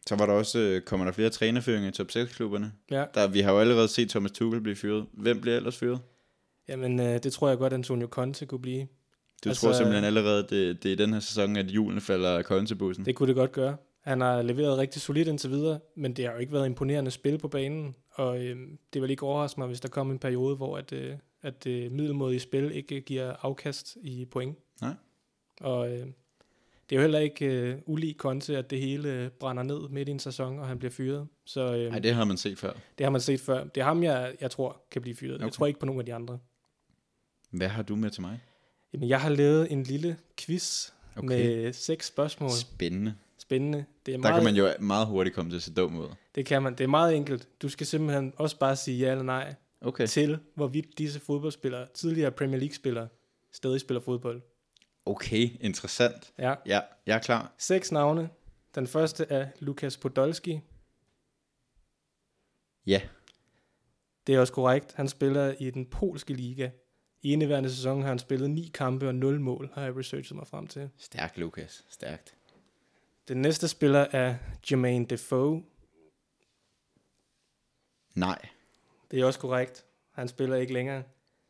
[0.08, 2.72] Så var der også, øh, kommer der flere trænerføringer i top 6-klubberne.
[2.92, 3.06] Ja.
[3.14, 5.06] Der, vi har jo allerede set Thomas Tuchel blive fyret.
[5.14, 6.00] Hvem bliver ellers fyret?
[6.68, 8.88] Jamen, øh, det tror jeg godt, Antonio Conte kunne blive.
[9.44, 12.38] Du Altså- tror simpelthen allerede, det, det er i den her sæson, at julen falder
[12.38, 13.06] af kontebussen.
[13.06, 13.76] Det kunne det godt gøre.
[14.02, 17.38] Han har leveret rigtig solidt indtil videre, men det har jo ikke været imponerende spil
[17.38, 18.58] på banen, og øh,
[18.94, 21.92] det vil ikke overraske mig, hvis der kommer en periode, hvor at, øh, at øh,
[21.92, 24.58] middelmådige spil ikke giver afkast i point.
[24.82, 24.94] Nej.
[25.62, 26.08] Og øh,
[26.90, 30.12] det er jo heller ikke øh, ulig Conte, at det hele brænder ned midt i
[30.12, 31.28] en sæson, og han bliver fyret.
[31.46, 32.74] Så øh, det har man set før.
[32.98, 33.64] det har man set før.
[33.64, 35.36] Det er ham, jeg, jeg tror kan blive fyret.
[35.36, 35.46] Okay.
[35.46, 36.40] Jeg tror ikke på nogen af de andre.
[37.50, 38.40] Hvad har du med til mig?
[38.94, 41.28] Jamen, jeg har lavet en lille quiz okay.
[41.28, 42.50] med seks spørgsmål.
[42.50, 43.16] Spændende.
[43.38, 43.86] spændende.
[44.06, 46.08] Det, er Der meget, kan man jo meget hurtigt komme til at se dum ud.
[46.36, 46.74] det kan man.
[46.74, 47.48] Det er meget enkelt.
[47.62, 50.08] Du skal simpelthen også bare sige ja eller nej Okay.
[50.08, 53.08] til, hvorvidt disse fodboldspillere, tidligere Premier League-spillere,
[53.52, 54.42] stadig spiller fodbold.
[55.06, 56.34] Okay, interessant.
[56.38, 56.56] Ja.
[56.66, 57.54] Ja, jeg er klar.
[57.58, 58.30] Seks navne.
[58.76, 60.60] Den første er Lukas Podolski.
[62.86, 63.02] Ja.
[64.28, 64.94] Det er også korrekt.
[64.94, 66.70] Han spiller i den polske liga.
[67.22, 70.48] I indeværende sæson har han spillet 9 kampe og 0 mål, har jeg researchet mig
[70.48, 70.90] frem til.
[70.98, 71.86] Stærkt, Lukas.
[71.90, 72.36] Stærkt.
[73.28, 74.36] Den næste spiller er
[74.72, 75.64] Jermaine Defoe.
[78.16, 78.50] Nej.
[79.12, 79.86] Det er også korrekt.
[80.12, 81.04] Han spiller ikke længere.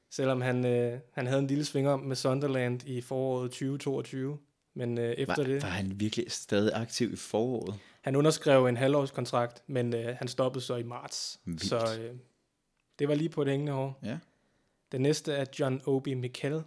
[0.09, 4.39] Selvom han, øh, han havde en lille sving om med Sunderland i foråret 2022.
[4.73, 5.63] Men øh, efter Var, det...
[5.63, 7.79] var han virkelig stadig aktiv i foråret?
[8.01, 11.39] Han underskrev en halvårskontrakt, men øh, han stoppede så i marts.
[11.45, 11.65] Vildt.
[11.65, 12.15] Så øh,
[12.99, 13.99] det var lige på det hængende hår.
[14.03, 14.17] Ja.
[14.91, 16.63] Den næste er John Obi Mikel.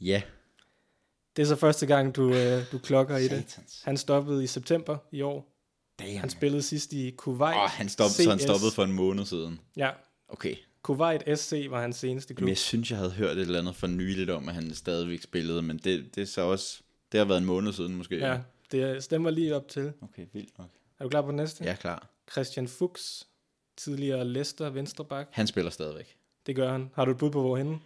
[0.00, 0.22] Ja.
[1.36, 3.58] Det er så første gang, du, øh, du klokker i det.
[3.84, 5.53] Han stoppede i september i år.
[5.98, 6.18] Damn.
[6.18, 7.56] Han spillede sidst i Kuwait.
[7.56, 8.42] Åh, han stoppede, så han CS.
[8.42, 9.60] stoppede for en måned siden.
[9.76, 9.90] Ja,
[10.28, 10.54] Okay.
[10.82, 12.42] Kuwait SC var hans seneste klub.
[12.44, 15.22] Men jeg synes, jeg havde hørt et eller andet for nyligt om, at han stadigvæk
[15.22, 16.80] spillede, men det, det er så også...
[17.12, 18.16] Det har været en måned siden måske.
[18.16, 18.38] Ja,
[18.72, 19.92] det stemmer lige op til.
[20.00, 20.68] Okay, vildt nok.
[20.98, 21.64] Er du klar på den næste?
[21.64, 22.08] Jeg er klar.
[22.32, 23.26] Christian Fuchs,
[23.76, 25.28] tidligere Leicester venstreback.
[25.32, 26.16] Han spiller stadigvæk.
[26.46, 26.90] Det gør han.
[26.94, 27.78] Har du et bud på, hvorhenne?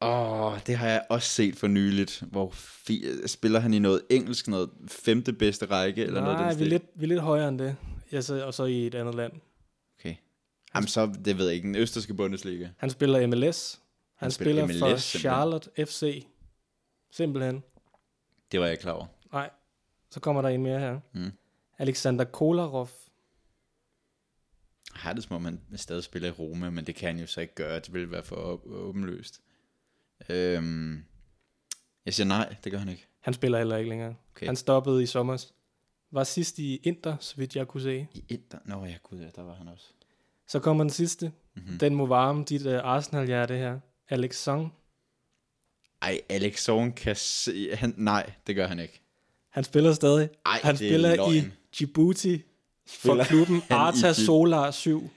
[0.00, 2.22] Åh, oh, det har jeg også set for nyligt.
[2.30, 6.54] Hvor fi- spiller han i noget engelsk, noget femte bedste række, eller noget af Nej,
[6.54, 7.76] vi er, lidt, vi er lidt højere end det.
[8.12, 9.32] Ja, så, og så i et andet land.
[9.98, 10.14] Okay.
[10.74, 12.68] Jamen så, det ved jeg ikke, den østerske Bundesliga.
[12.76, 13.80] Han spiller MLS.
[14.16, 15.20] Han, Han spiller, spiller for MLS simpelthen.
[15.30, 16.26] Charlotte FC.
[17.12, 17.62] Simpelthen.
[18.52, 19.06] Det var jeg klar over.
[19.32, 19.50] Nej.
[20.10, 21.00] Så kommer der en mere her.
[21.14, 21.30] Mm.
[21.78, 22.90] Alexander Kolarov.
[24.94, 27.26] Jeg har det som om, han stadig spiller i Roma, men det kan han jo
[27.26, 27.80] så ikke gøre.
[27.80, 29.40] Det ville være for åb- åbenløst.
[30.28, 31.04] Øhm,
[32.06, 33.06] jeg siger nej, det gør han ikke.
[33.20, 34.14] Han spiller heller ikke længere.
[34.36, 34.46] Okay.
[34.46, 35.44] Han stoppede i sommer.
[36.10, 38.06] Var sidst i Inter, så vidt jeg kunne se.
[38.14, 38.58] I Inter?
[38.64, 39.86] Nå ja, gud ja, der var han også.
[40.46, 41.32] Så kommer den sidste.
[41.54, 41.72] Mhm.
[41.72, 41.78] Mm.
[41.78, 43.78] Den må varme dit uh, Arsenal-hjerte her.
[44.08, 44.74] Alex Song.
[46.02, 47.76] Ej, Alex Zorn kan se...
[47.76, 49.00] Han, nej, det gør han ikke.
[49.50, 50.28] Han spiller stadig.
[50.46, 51.52] Ej, han det er spiller i løgn.
[51.78, 52.42] Djibouti
[52.86, 55.10] for Spiller klubben i Arta Solar 7.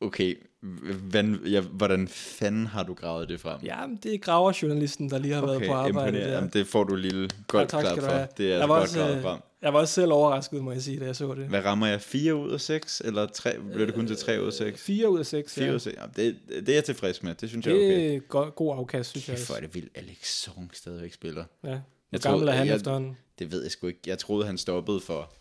[0.00, 3.60] Okay, hvad, ja, hvordan fanden har du gravet det frem?
[3.64, 6.18] Ja, det er graverjournalisten, der lige har været på arbejde.
[6.20, 6.32] Der.
[6.34, 8.26] Jamen, det får du lille godt tak klap skal du for.
[8.36, 9.40] Det er Jeg altså godt også, gravet øh, frem.
[9.62, 11.46] Jeg var også selv overrasket, må jeg sige, da jeg så det.
[11.46, 12.00] Hvad rammer jeg?
[12.00, 13.02] 4 ud af 6?
[13.04, 14.80] Eller 3, blev det kun til 3 ud af 6?
[14.82, 15.74] 4 ud af 6, 4 ud ja.
[15.74, 15.96] af 6.
[15.96, 17.34] Ja, det, det er jeg tilfreds med.
[17.34, 18.16] Det synes jeg er Det okay.
[18.16, 19.36] er go- god afkast, synes jeg.
[19.36, 21.44] Kæft, hvor er det vildt, Alex Song stadigvæk spiller.
[21.64, 21.68] Ja.
[21.68, 21.78] Hvor
[22.12, 23.16] Jeg gammel troede- er han jeg- efterhånden?
[23.38, 24.00] Det ved jeg sgu ikke.
[24.06, 25.32] Jeg troede, han stoppede for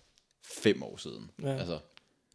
[0.46, 1.30] 5 år siden.
[1.44, 1.56] Ja.
[1.58, 1.78] Altså,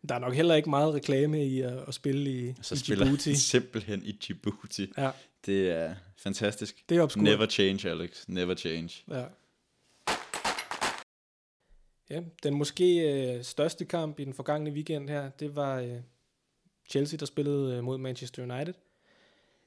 [0.08, 3.04] Der er nok heller ikke meget reklame i at, at spille i, så i spiller
[3.04, 3.34] Djibouti.
[3.34, 4.92] simpelthen i Djibouti.
[4.98, 5.10] Ja,
[5.46, 6.84] Det er fantastisk.
[6.88, 7.24] det er obskurt.
[7.24, 8.24] Never change, Alex.
[8.28, 8.90] Never change.
[9.10, 9.24] Ja.
[12.10, 15.96] Ja, den måske øh, største kamp i den forgangne weekend her, det var øh,
[16.90, 18.74] Chelsea, der spillede øh, mod Manchester United.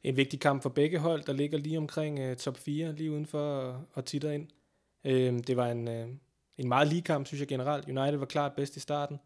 [0.04, 3.26] En vigtig kamp for begge hold, der ligger lige omkring øh, top 4, lige uden
[3.26, 4.48] for at, at titte ind.
[5.06, 6.08] Øh, det var en, øh,
[6.58, 7.86] en meget lige kamp, synes jeg generelt.
[7.90, 9.20] United var klart bedst i starten.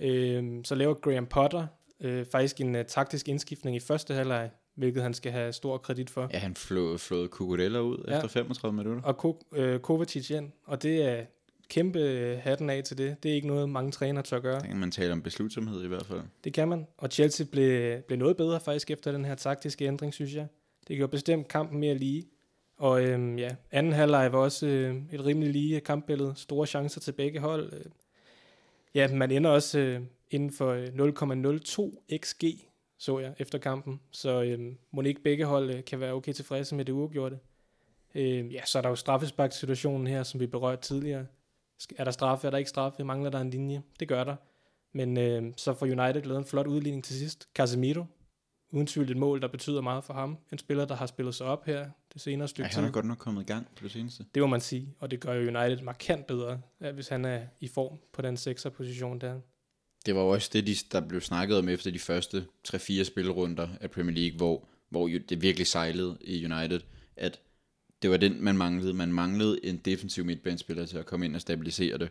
[0.00, 1.66] Øh, så laver Graham Potter
[2.00, 6.10] øh, faktisk en øh, taktisk indskiftning i første halvleg, hvilket han skal have stor kredit
[6.10, 6.28] for.
[6.32, 8.16] Ja, han flå, flåede Kukurella ud Ja.
[8.16, 9.02] efter 35 minutter.
[9.02, 11.24] og Ko- øh, Kovacic ind, og det er
[11.68, 13.16] kæmpe øh, hatten af til det.
[13.22, 14.60] Det er ikke noget, mange trænere tør gøre.
[14.60, 16.20] Der kan man tale om beslutsomhed i hvert fald.
[16.44, 20.14] Det kan man, og Chelsea blev, blev noget bedre faktisk efter den her taktiske ændring,
[20.14, 20.46] synes jeg.
[20.88, 22.24] Det gjorde bestemt kampen mere lige.
[22.78, 26.32] Og øhm, ja, anden halvleg var også øh, et rimelig lige kampbillede.
[26.36, 27.72] Store chancer til begge hold.
[28.94, 32.44] Ja, man ender også øh, inden for øh, 0,02 xg,
[32.98, 34.00] så jeg, efter kampen.
[34.10, 37.38] Så øh, må ikke begge hold øh, kan være okay tilfredse med det uafgjorte.
[38.14, 41.26] Øh, ja, så er der jo straffesparksituationen her, som vi berørte tidligere.
[41.96, 43.04] Er der straffe, er der ikke straffe?
[43.04, 43.82] Mangler der en linje?
[44.00, 44.36] Det gør der.
[44.92, 47.48] Men øh, så får United lavet en flot udligning til sidst.
[47.54, 48.04] Casemiro,
[48.76, 50.38] uden tvivl et mål, der betyder meget for ham.
[50.52, 53.06] En spiller, der har spillet sig op her det senere stykke Ja, han er godt
[53.06, 54.24] nok kommet i gang på det seneste.
[54.34, 56.60] Det må man sige, og det gør jo United markant bedre,
[56.94, 59.40] hvis han er i form på den 6'er position der.
[60.06, 63.68] Det var jo også det, de, der blev snakket om efter de første 3-4 spilrunder
[63.80, 66.80] af Premier League, hvor, hvor det virkelig sejlede i United,
[67.16, 67.40] at
[68.02, 68.94] det var den, man manglede.
[68.94, 72.10] Man manglede en defensiv midtbanespiller til at komme ind og stabilisere det.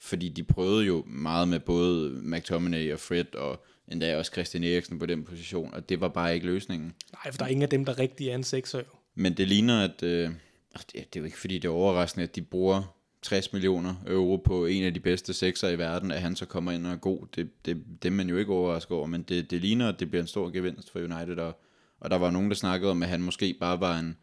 [0.00, 4.98] Fordi de prøvede jo meget med både McTominay og Fred, og endda også Christian Eriksen
[4.98, 6.94] på den position, og det var bare ikke løsningen.
[7.12, 8.84] Nej, for der er ingen af dem, der rigtig er en 6'er jo.
[9.14, 10.02] Men det ligner, at...
[10.02, 10.30] Øh,
[10.72, 14.36] det, det er jo ikke, fordi det er overraskende, at de bruger 60 millioner euro
[14.36, 16.96] på en af de bedste sekser i verden, at han så kommer ind og er
[16.96, 17.26] god.
[17.36, 20.10] Det, det, det er man jo ikke overrasket over, men det, det ligner, at det
[20.10, 21.38] bliver en stor gevinst for United.
[21.38, 21.60] Og,
[22.00, 24.16] og der var nogen, der snakkede om, at han måske bare var en,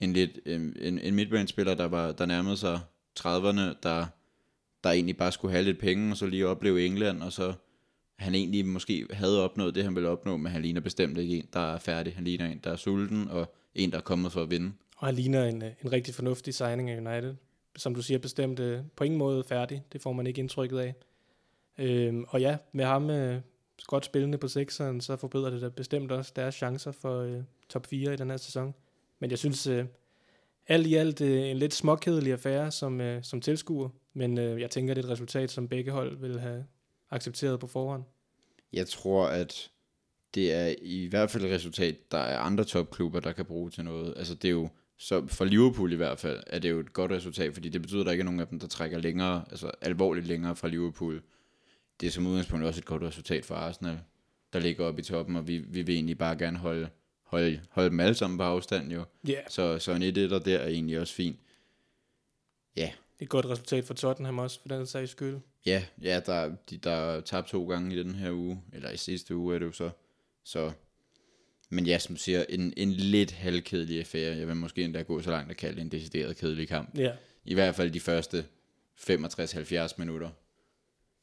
[0.00, 2.80] en, lidt, en, en midtbanespiller, der, var, der nærmede sig
[3.20, 4.06] 30'erne, der,
[4.84, 7.52] der egentlig bare skulle have lidt penge, og så lige opleve England, og så
[8.18, 11.46] han egentlig måske havde opnået det, han ville opnå, men han ligner bestemt ikke en,
[11.52, 12.14] der er færdig.
[12.14, 14.72] Han ligner en, der er sulten, og en, der er kommet for at vinde.
[14.96, 17.34] Og han ligner en, øh, en rigtig fornuftig signing af United.
[17.76, 19.82] Som du siger, bestemt øh, på ingen måde færdig.
[19.92, 20.94] Det får man ikke indtrykket af.
[21.78, 23.40] Øhm, og ja, med ham øh,
[23.86, 27.86] godt spillende på sekseren, så forbedrer det da bestemt også deres chancer for øh, top
[27.86, 28.74] 4 i den her sæson.
[29.18, 29.84] Men jeg synes, øh,
[30.68, 33.88] alt i alt øh, en lidt småkedelig affære som, øh, som tilskuer.
[34.14, 36.64] Men øh, jeg tænker, det er et resultat, som begge hold vil have
[37.10, 38.02] accepteret på forhånd.
[38.72, 39.70] Jeg tror, at
[40.34, 43.84] det er i hvert fald et resultat, der er andre topklubber, der kan bruge til
[43.84, 44.14] noget.
[44.16, 47.12] Altså det er jo, så for Liverpool i hvert fald, er det jo et godt
[47.12, 49.70] resultat, fordi det betyder, at der ikke er nogen af dem, der trækker længere, altså
[49.80, 51.22] alvorligt længere fra Liverpool.
[52.00, 53.98] Det er som udgangspunkt også et godt resultat for Arsenal,
[54.52, 56.88] der ligger oppe i toppen, og vi, vi vil egentlig bare gerne holde,
[57.28, 59.04] holde, holde dem alle sammen på afstand jo.
[59.28, 61.38] Ja, Så, så en 1 der der er egentlig også fint.
[62.76, 65.38] Ja, det er et godt resultat for Tottenham også, for den sags skyld.
[65.66, 68.96] Ja, ja der, de, der er tabt to gange i den her uge, eller i
[68.96, 69.90] sidste uge er det jo så.
[70.44, 70.72] så
[71.70, 74.36] men ja, som siger, en, en lidt halvkedelig affære.
[74.36, 76.98] Jeg vil måske endda gå så langt at kalde det en decideret kedelig kamp.
[76.98, 77.12] Ja,
[77.44, 78.44] I hvert fald de første
[79.00, 80.30] 65-70 minutter.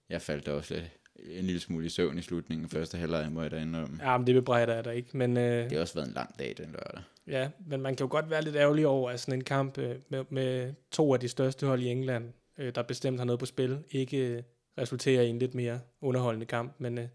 [0.10, 0.86] Jeg faldt også lidt,
[1.30, 4.00] en lille smule i søvn i slutningen første halvleg, må jeg da indrømme.
[4.04, 5.18] ja men det bebrejder jeg da ikke.
[5.18, 7.02] Men, øh, Det har også været en lang dag den lørdag.
[7.28, 9.96] Ja, men man kan jo godt være lidt ærgerlig over, at sådan en kamp øh,
[10.10, 13.46] med, med to af de største hold i England, øh, der bestemt har noget på
[13.46, 14.44] spil, ikke øh,
[14.78, 16.74] resulterer i en lidt mere underholdende kamp.
[16.78, 17.06] Men øh,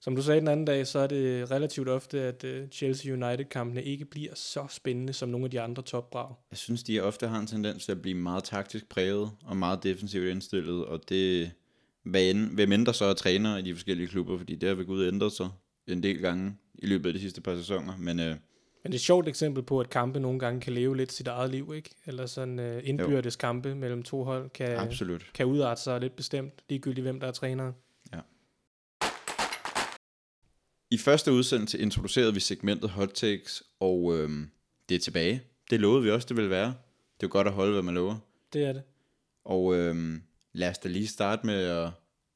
[0.00, 3.82] som du sagde den anden dag, så er det relativt ofte, at øh, Chelsea United-kampene
[3.82, 6.34] ikke bliver så spændende som nogle af de andre topbrag.
[6.50, 9.82] Jeg synes, de ofte har en tendens til at blive meget taktisk præget og meget
[9.82, 11.50] defensivt indstillet, og det,
[12.04, 14.76] hvad end, hvem end der så er træner i de forskellige klubber, fordi det har
[14.76, 15.48] ved Gud ændret sig
[15.86, 18.36] en del gange i løbet af de sidste par sæsoner, men øh, Men
[18.84, 21.50] det er et sjovt eksempel på, at kampe nogle gange kan leve lidt sit eget
[21.50, 21.90] liv, ikke?
[22.06, 25.30] Eller sådan øh, indbyrdes kampe mellem to hold kan, absolut.
[25.34, 27.72] kan udarte sig lidt bestemt, ligegyldigt hvem der er træner.
[30.90, 34.30] I første udsendelse introducerede vi segmentet Hot Takes, og øh,
[34.88, 35.42] det er tilbage.
[35.70, 36.66] Det lovede vi også, det ville være.
[36.66, 38.16] Det er jo godt at holde, hvad man lover.
[38.52, 38.82] Det er det.
[39.44, 40.20] Og øh,
[40.54, 41.90] lad os da lige starte med at,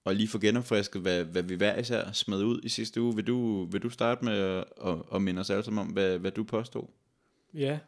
[0.07, 3.15] at lige få genopfrisket, hvad, hvad vi hver især smed ud i sidste uge.
[3.15, 6.19] Vil du, vil du starte med at, at, at minde os alle sammen om, hvad,
[6.19, 6.87] hvad du påstod?
[7.55, 7.79] Ja,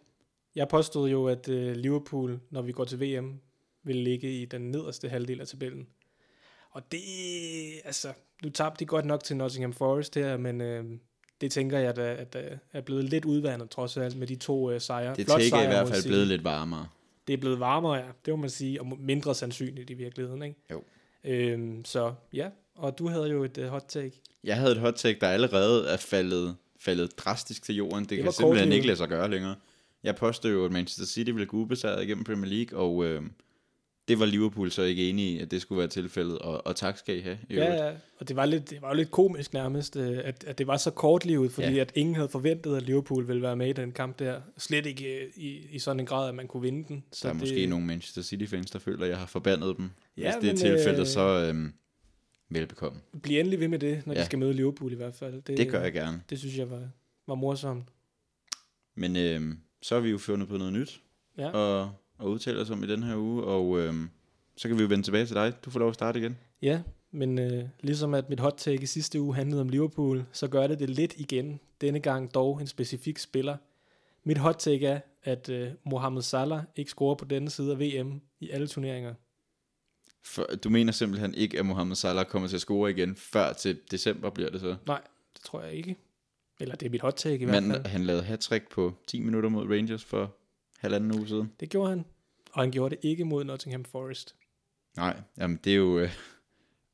[0.54, 3.40] jeg påstod jo, at øh, Liverpool, når vi går til VM,
[3.82, 5.86] vil ligge i den nederste halvdel af tabellen.
[6.70, 7.00] Og det,
[7.84, 8.08] altså,
[8.42, 10.84] nu tabte de godt nok til Nottingham Forest her, men øh,
[11.40, 14.70] det tænker jeg, da, at øh, er blevet lidt udvandet, trods alt med de to
[14.70, 15.14] øh, sejre.
[15.14, 16.86] Det Flot take er i hvert fald blevet lidt varmere.
[17.30, 18.04] Det er blevet varmere, ja.
[18.24, 20.56] Det må man sige, og mindre sandsynligt i virkeligheden, ikke?
[20.70, 20.84] Jo.
[21.24, 24.20] Øhm, så ja, og du havde jo et uh, hot take.
[24.44, 28.02] Jeg havde et hot take, der allerede er faldet, faldet drastisk til jorden.
[28.02, 29.54] Det, det kan simpelthen ikke lade sig gøre længere.
[30.02, 33.22] Jeg påstod jo, at Manchester City ville gå ubesejret igennem Premier League, og øh,
[34.10, 36.98] det var Liverpool så ikke enige i, at det skulle være tilfældet, og, og tak
[36.98, 37.38] skal I have.
[37.50, 37.54] i.
[37.54, 40.58] Ja, ja, og det var, lidt, det var jo lidt komisk nærmest, øh, at, at
[40.58, 41.80] det var så kortlivet, fordi Ja.
[41.80, 44.40] at ingen havde forventet, at Liverpool ville være med i den kamp der.
[44.58, 47.04] Slet ikke øh, i, i sådan en grad, at man kunne vinde den.
[47.12, 49.90] Så der er det, måske nogle Manchester City-fans, der føler, at jeg har forbandet dem.
[50.16, 51.70] Ja, Hvis det er tilfældet, øh, så øh,
[52.48, 53.00] velbekomme.
[53.22, 54.14] Bliv endelig ved med det, når.
[54.14, 54.20] Ja.
[54.20, 55.42] de skal møde Liverpool i hvert fald.
[55.42, 56.22] Det, Det gør jeg gerne.
[56.30, 56.88] Det synes jeg var,
[57.26, 57.84] var morsomt.
[58.94, 59.40] Men øh,
[59.82, 61.00] så har vi jo fundet på noget nyt
[61.38, 61.48] Ja.
[61.50, 63.94] og, og udtale os om i den her uge, og øh,
[64.56, 65.52] så kan vi jo vende tilbage til dig.
[65.64, 66.38] Du får lov at starte igen.
[66.62, 70.48] Ja, men øh, ligesom at mit hot take i sidste uge handlede om Liverpool, så
[70.48, 71.60] gør det det lidt igen.
[71.80, 73.56] Denne gang dog en specifik spiller.
[74.24, 78.20] Mit hot take er, at øh, Mohamed Salah ikke scorer på denne side af VM
[78.40, 79.14] i alle turneringer.
[80.24, 83.78] For, du mener simpelthen ikke, at Mohamed Salah kommer til at score igen, før til
[83.90, 84.76] december bliver det så?
[84.86, 85.00] Nej,
[85.34, 85.96] det tror jeg ikke.
[86.60, 87.66] Eller det er mit hot take i hvert fald.
[87.66, 90.36] Men han lavede hat på 10 minutter mod Rangers for
[90.80, 91.52] halvanden uge siden.
[91.60, 92.04] Det gjorde han.
[92.52, 94.34] Og han gjorde det ikke mod Nottingham Forest.
[94.96, 96.10] Nej, jamen det er jo uh,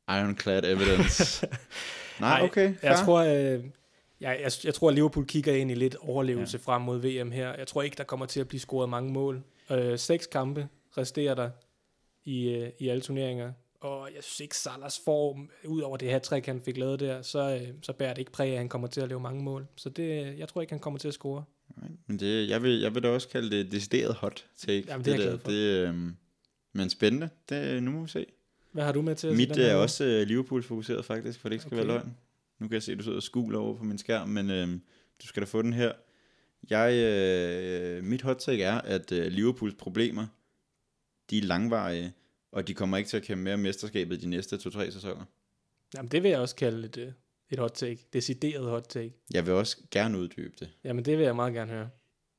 [0.08, 1.46] ironclad evidence.
[2.20, 2.90] Nej, okay, fair.
[2.90, 3.64] Jeg tror, øh,
[4.20, 6.72] jeg, jeg, jeg tror, at Liverpool kigger ind i lidt overlevelse ja.
[6.72, 7.54] frem mod VM her.
[7.54, 9.42] Jeg tror ikke, der kommer til at blive scoret mange mål.
[9.70, 10.68] Øh, seks kampe
[10.98, 11.50] resterer der
[12.24, 13.52] i, øh, i alle turneringer.
[13.80, 17.22] Og jeg synes ikke, Salahs form, ud over det her trick, han fik lavet der,
[17.22, 19.42] så, øh, så bærer det ikke præg, af, at han kommer til at lave mange
[19.42, 19.66] mål.
[19.76, 21.44] Så det, jeg tror ikke, han kommer til at score.
[21.76, 24.84] Nej, Men det, jeg, vil, jeg vil da også kalde det decideret hot take.
[24.88, 25.38] Jamen, det er jeg der.
[25.38, 25.50] for.
[25.50, 26.16] Det, øhm,
[26.72, 27.28] men spændende.
[27.48, 28.26] Det, nu må vi se.
[28.72, 31.48] Hvad har du med til at Mit er her også uh, Liverpool fokuseret faktisk, for
[31.48, 31.86] det ikke skal Okay.
[31.86, 32.16] være løgn.
[32.58, 34.82] Nu kan jeg se, at du sidder og skuler over på min skærm, men øhm,
[35.22, 35.92] du skal da få den her.
[36.70, 40.26] Jeg, øh, mit hot take er, at øh, Liverpools problemer,
[41.30, 42.12] de er langvarige,
[42.56, 45.24] og de kommer ikke til at kæmpe mere om mesterskabet de næste 2-3 sæsoner.
[45.96, 47.12] Jamen, det vil jeg også kalde et, øh,
[47.50, 48.06] et hot take.
[48.12, 49.14] Decideret hot take.
[49.34, 50.68] Jeg vil også gerne uddybe det.
[50.84, 51.88] Jamen, det vil jeg meget gerne høre.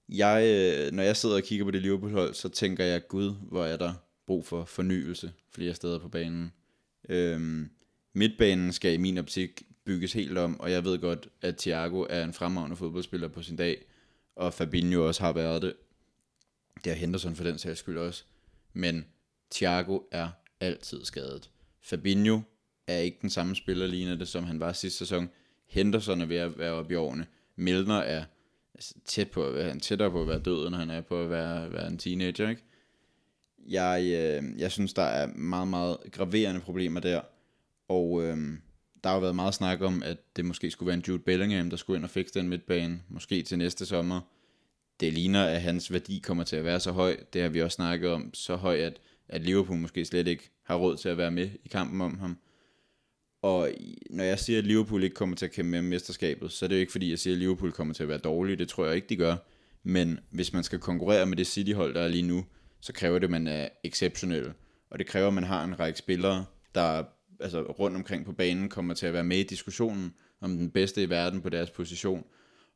[0.09, 3.65] Jeg, øh, når jeg sidder og kigger på det Liverpool-hold, så tænker jeg, gud, hvor
[3.65, 3.93] er der
[4.27, 6.51] brug for fornyelse flere steder på banen.
[7.09, 7.69] Øhm,
[8.13, 12.23] midtbanen skal i min optik bygges helt om, og jeg ved godt, at Thiago er
[12.23, 13.85] en fremragende fodboldspiller på sin dag,
[14.35, 15.73] og Fabinho også har været det.
[16.83, 18.23] Det har Henderson for den sags skyld også.
[18.73, 19.05] Men
[19.51, 20.29] Thiago er
[20.59, 21.49] altid skadet.
[21.81, 22.41] Fabinho
[22.87, 25.29] er ikke den samme spiller, lige det, som han var sidste sæson.
[25.67, 27.25] Henderson er ved at være oppe i årene.
[27.55, 28.23] Milner er
[28.75, 31.21] altså, tæt på at være, han tættere på at være død, end han er på
[31.21, 32.63] at være, være en teenager, ikke?
[33.67, 37.21] Jeg, øh, jeg synes, der er meget, meget graverende problemer der.
[37.87, 38.37] Og øh,
[39.03, 41.69] der har jo været meget snak om, at det måske skulle være en Jude Bellingham,
[41.69, 44.21] der skulle ind og fikse den midtbane, måske til næste sommer.
[44.99, 47.75] Det ligner, at hans værdi kommer til at være så høj, det har vi også
[47.75, 51.31] snakket om, så høj, at, at Liverpool måske slet ikke har råd til at være
[51.31, 52.37] med i kampen om ham.
[53.41, 53.71] Og
[54.09, 56.75] når jeg siger, at Liverpool ikke kommer til at kæmpe med mesterskabet, så er det
[56.75, 58.55] jo ikke fordi, jeg siger, at Liverpool kommer til at være dårlige.
[58.55, 59.35] Det tror jeg ikke, de gør.
[59.83, 62.45] Men hvis man skal konkurrere med det City-hold, der er lige nu,
[62.81, 64.53] så kræver det, at man er exceptionel.
[64.89, 67.03] Og det kræver, at man har en række spillere, der
[67.39, 71.03] altså, rundt omkring på banen kommer til at være med i diskussionen om den bedste
[71.03, 72.23] i verden på deres position.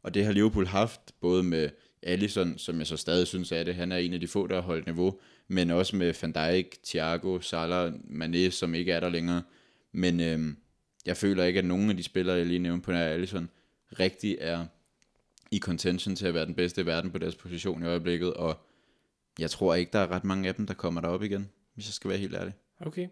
[0.03, 1.69] Og det har Liverpool haft, både med
[2.03, 4.55] Alisson, som jeg så stadig synes er det, han er en af de få, der
[4.55, 5.19] har holdt niveau,
[5.51, 9.43] men også med Van Dijk, Thiago, Salah, Mané, som ikke er der længere.
[9.91, 10.39] Men øh,
[11.05, 13.49] jeg føler ikke, at nogen af de spillere, jeg lige nævnte på nær Allison,
[13.99, 14.65] rigtig er
[15.51, 18.57] i contention til at være den bedste i verden på deres position i øjeblikket, og
[19.39, 21.93] jeg tror ikke, der er ret mange af dem, der kommer derop igen, hvis jeg
[21.93, 22.53] skal være helt ærlig.
[22.79, 23.07] Okay.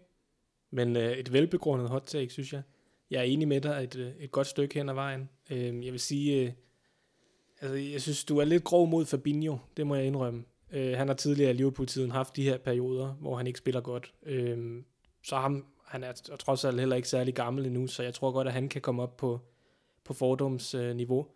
[0.70, 2.62] Men øh, et velbegrundet hot take, synes jeg.
[3.10, 5.28] Jeg er enig med dig et, øh, et godt stykke hen ad vejen.
[5.50, 6.52] Øh, jeg vil sige, øh,
[7.60, 10.44] altså, jeg synes, du er lidt grov mod Fabinho, det må jeg indrømme.
[10.72, 14.12] Øh, han har tidligere i Liverpool-tiden haft de her perioder, hvor han ikke spiller godt.
[14.26, 14.82] Øh,
[15.22, 18.48] så ham, han er trods alt heller ikke særlig gammel endnu, så jeg tror godt,
[18.48, 19.40] at han kan komme op på,
[20.04, 21.20] på fordomsniveau.
[21.20, 21.26] Øh,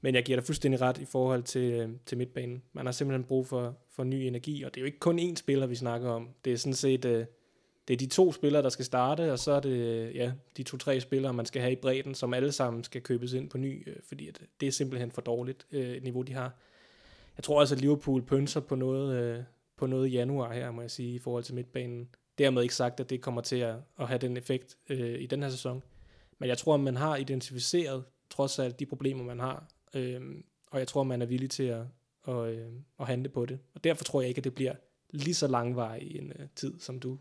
[0.00, 2.62] Men jeg giver dig fuldstændig ret i forhold til, øh, til midtbanen.
[2.72, 5.36] Man har simpelthen brug for, for ny energi, og det er jo ikke kun én
[5.36, 6.28] spiller, vi snakker om.
[6.44, 7.26] Det er sådan set øh,
[7.88, 10.62] det er de to spillere, der skal starte, og så er det øh, ja, de
[10.62, 13.88] to-tre spillere, man skal have i bredden, som alle sammen skal købes ind på ny,
[13.88, 16.58] øh, fordi at det er simpelthen for dårligt øh, niveau, de har.
[17.36, 19.44] Jeg tror også, at Liverpool pønser på noget, øh,
[19.76, 22.08] på noget i januar her, må jeg sige, i forhold til midtbanen.
[22.38, 25.42] Dermed ikke sagt, at det kommer til at, at have den effekt øh, i den
[25.42, 25.82] her sæson.
[26.38, 29.68] Men jeg tror, at man har identificeret trods alt de problemer, man har.
[29.94, 30.20] Øh,
[30.70, 31.84] og jeg tror, man er villig til at,
[32.28, 33.58] at, øh, at handle på det.
[33.74, 34.74] Og derfor tror jeg ikke, at det bliver
[35.10, 37.18] lige så langvarig en uh, tid, som du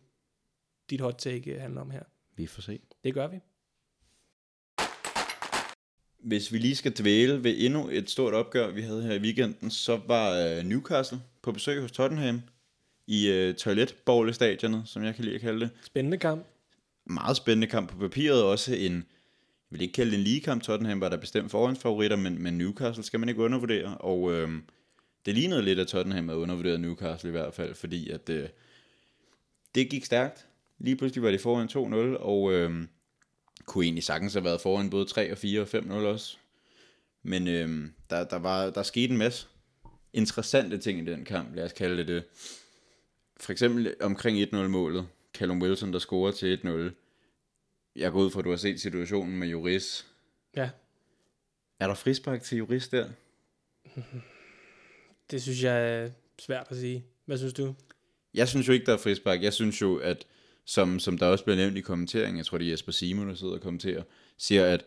[0.90, 2.04] dit hot take øh, handler om her.
[2.36, 2.80] Vi får se.
[3.04, 3.40] Det gør vi.
[6.24, 9.72] Hvis vi lige skal dvæle ved endnu et stort opgør, vi havde her i weekenden,
[9.72, 12.42] så var Newcastle på besøg hos Tottenham
[13.08, 15.70] i øh, toiletbowlestadionet, som jeg kan lide at kalde det.
[15.84, 16.46] Spændende kamp.
[17.06, 19.04] Meget spændende kamp på papiret, også en, jeg
[19.70, 23.20] vil ikke kalde det en ligekamp, Tottenham var der bestemt forhåndsfavoritter, men, men Newcastle skal
[23.20, 24.50] man ikke undervurdere, og øh,
[25.26, 28.50] det lignede lidt, at Tottenham havde undervurderet Newcastle i hvert fald, fordi at øh,
[29.76, 30.48] det gik stærkt.
[30.80, 32.84] Lige pludselig var de foran 2-0, og øh,
[33.66, 36.38] kunne egentlig sagtens have været foran både 3 og 4 og 5-0 også.
[37.24, 39.48] Men øh, der, der, var, der skete en masse
[40.14, 42.24] interessante ting i den kamp, lad os kalde det det
[43.42, 46.70] for eksempel omkring 1-0-målet, Callum Wilson, der scorer til 1-0.
[47.96, 50.08] Jeg går ud fra, at du har set situationen med Juris.
[50.56, 50.70] Ja.
[51.80, 53.10] Er der frispark til Juris der?
[55.32, 57.06] Det synes jeg er svært at sige.
[57.26, 57.76] Hvad synes du?
[58.34, 59.44] Jeg synes jo ikke, der er frispark.
[59.44, 60.28] Jeg synes jo, at
[60.66, 63.36] som, som der også bliver nævnt i kommenteringen, jeg tror det er Jesper Simon, der
[63.36, 64.04] sidder og kommenterer,
[64.38, 64.86] siger, at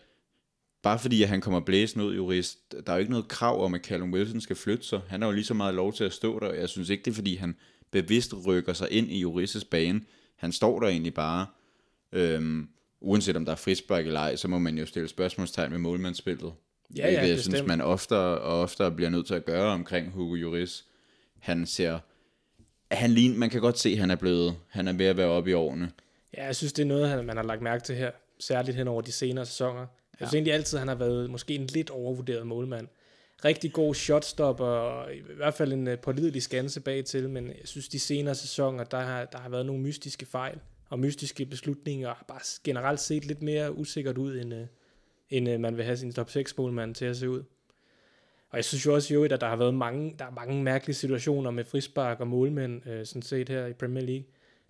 [0.83, 3.75] bare fordi at han kommer blæsende ud, jurist, der er jo ikke noget krav om,
[3.75, 5.01] at Callum Wilson skal flytte sig.
[5.09, 7.05] Han har jo lige så meget lov til at stå der, og jeg synes ikke,
[7.05, 7.57] det er fordi, han
[7.91, 10.01] bevidst rykker sig ind i Jurisses bane.
[10.37, 11.47] Han står der egentlig bare.
[12.13, 12.69] Øhm,
[13.01, 16.53] uanset om der er frispark eller ej, så må man jo stille spørgsmålstegn med målmandsspillet.
[16.97, 20.11] Ja, ja, det, jeg synes, man oftere og oftere bliver nødt til at gøre omkring
[20.11, 20.85] Hugo Juris.
[21.39, 21.99] Han ser...
[22.91, 24.57] Han ligner, man kan godt se, at han er blevet...
[24.69, 25.91] Han er ved at være oppe i årene.
[26.37, 28.11] Ja, jeg synes, det er noget, man har lagt mærke til her.
[28.41, 29.81] Særligt hen over de senere sæsoner.
[29.81, 30.37] Jeg synes ja.
[30.37, 32.89] egentlig altid, han har været måske en lidt overvurderet målmand
[33.45, 37.57] rigtig god shotstopper, og i hvert fald en uh, pålidelig skanse bag til, men jeg
[37.65, 40.59] synes, de senere sæsoner, der har, der har været nogle mystiske fejl,
[40.91, 44.61] og mystiske beslutninger, og bare generelt set lidt mere usikkert ud, end, uh,
[45.31, 47.43] end uh, man vil have sin top 6 målmand til at se ud.
[48.55, 51.51] Og jeg synes jo også at der har været mange, der er mange mærkelige situationer
[51.51, 54.25] med frispark og målmænd, uh, sådan set her i Premier League.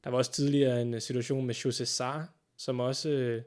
[0.04, 3.40] Der var også tidligere en situation med Jose Sarr, som også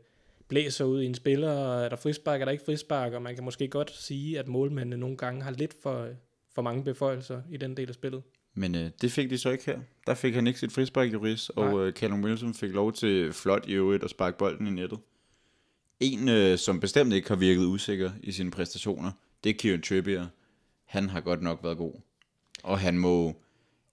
[0.48, 3.36] blæser ud i en spiller, og er der frispark, er der ikke frispark, og man
[3.36, 6.08] kan måske godt sige, at målmændene nogle gange har lidt for,
[6.56, 8.22] for mange beføjelser i den del af spillet.
[8.54, 9.80] Men øh, det fik de så ikke her.
[10.08, 13.66] Der fik han ikke sit frispark, Juris, og øh, Callum Wilson fik lov til flot
[13.68, 15.00] i øvrigt at sparke bolden i nettet.
[16.00, 19.12] En, øh, som bestemt ikke har virket usikker i sine præstationer,
[19.48, 20.28] det er Kieran Trippier.
[20.86, 21.93] Han har godt nok været god.
[22.64, 23.34] Og han må,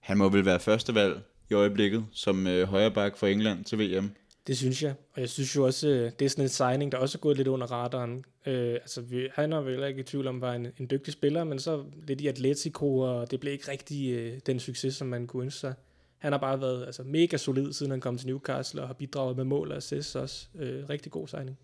[0.00, 4.10] han må vel være førstevalg i øjeblikket som øh, højreback for England til VM.
[4.46, 6.98] Det synes jeg, og jeg synes jo også, øh, det er sådan en signing, der
[6.98, 8.24] også er gået lidt under radaren.
[8.46, 11.44] Øh, altså, vi, han er vel ikke i tvivl om, var en, en dygtig spiller,
[11.44, 15.26] men så lidt i Atletico, og det blev ikke rigtig øh, den succes, som man
[15.26, 15.74] kunne ønske sig.
[16.18, 19.36] Han har bare været altså, mega solid, siden han kom til Newcastle, og har bidraget
[19.36, 20.48] med mål og assists også.
[20.54, 21.58] Øh, rigtig god signing.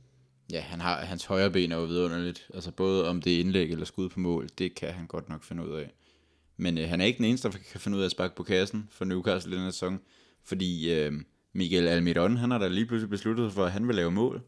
[0.52, 2.48] Ja, han har, hans højre ben er jo vidunderligt.
[2.54, 5.44] Altså både om det er indlæg eller skud på mål, det kan han godt nok
[5.44, 5.90] finde ud af.
[6.56, 8.42] Men øh, han er ikke den eneste, der kan finde ud af at sparke på
[8.42, 10.00] kassen for Newcastle i den her sæson.
[10.44, 11.12] Fordi øh,
[11.52, 14.42] Miguel Almiron, han har da lige pludselig besluttet for, at han vil lave mål.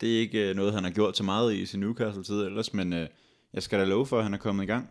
[0.00, 2.92] Det er ikke øh, noget, han har gjort så meget i sin Newcastle-tid ellers, men
[2.92, 3.08] øh,
[3.52, 4.90] jeg skal da love for, at han er kommet i gang.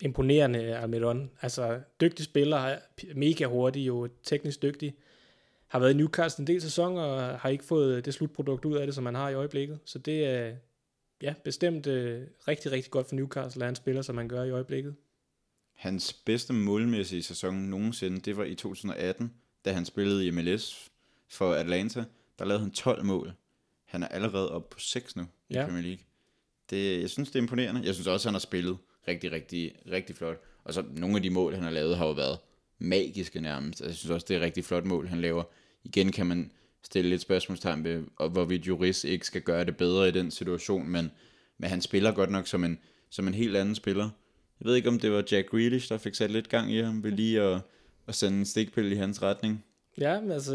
[0.00, 1.30] Imponerende Almiron.
[1.42, 2.76] Altså, dygtig spiller,
[3.14, 4.94] mega hurtig, jo teknisk dygtig.
[5.74, 8.86] Har været i Newcastle en del sæsoner, og har ikke fået det slutprodukt ud af
[8.86, 9.78] det, som han har i øjeblikket.
[9.84, 10.54] Så det er
[11.22, 14.50] ja, bestemt øh, rigtig, rigtig godt for Newcastle, at han spiller, som han gør i
[14.50, 14.94] øjeblikket.
[15.72, 19.32] Hans bedste målmæssige sæson nogensinde, det var i 2018,
[19.64, 20.90] da han spillede i MLS
[21.28, 22.04] for Atlanta.
[22.38, 23.32] Der lavede han 12 mål.
[23.84, 25.64] Han er allerede oppe på 6 nu i ja.
[25.64, 26.04] Premier League.
[26.70, 27.82] Det, jeg synes, det er imponerende.
[27.84, 30.40] Jeg synes også, han har spillet rigtig, rigtig, rigtig flot.
[30.64, 32.38] Og så nogle af de mål, han har lavet, har jo været
[32.78, 33.80] magiske nærmest.
[33.80, 35.44] Altså, jeg synes også, det er et rigtig flot mål, han laver.
[35.84, 36.50] Igen kan man
[36.82, 41.10] stille lidt spørgsmålstegn ved, hvorvidt Juris ikke skal gøre det bedre i den situation, men,
[41.58, 42.78] men han spiller godt nok som en,
[43.10, 44.10] som en helt anden spiller.
[44.60, 47.04] Jeg ved ikke, om det var Jack Grealish, der fik sat lidt gang i ham
[47.04, 47.60] ved lige at,
[48.06, 49.64] at sende en stikpille i hans retning.
[50.00, 50.54] Ja, men altså,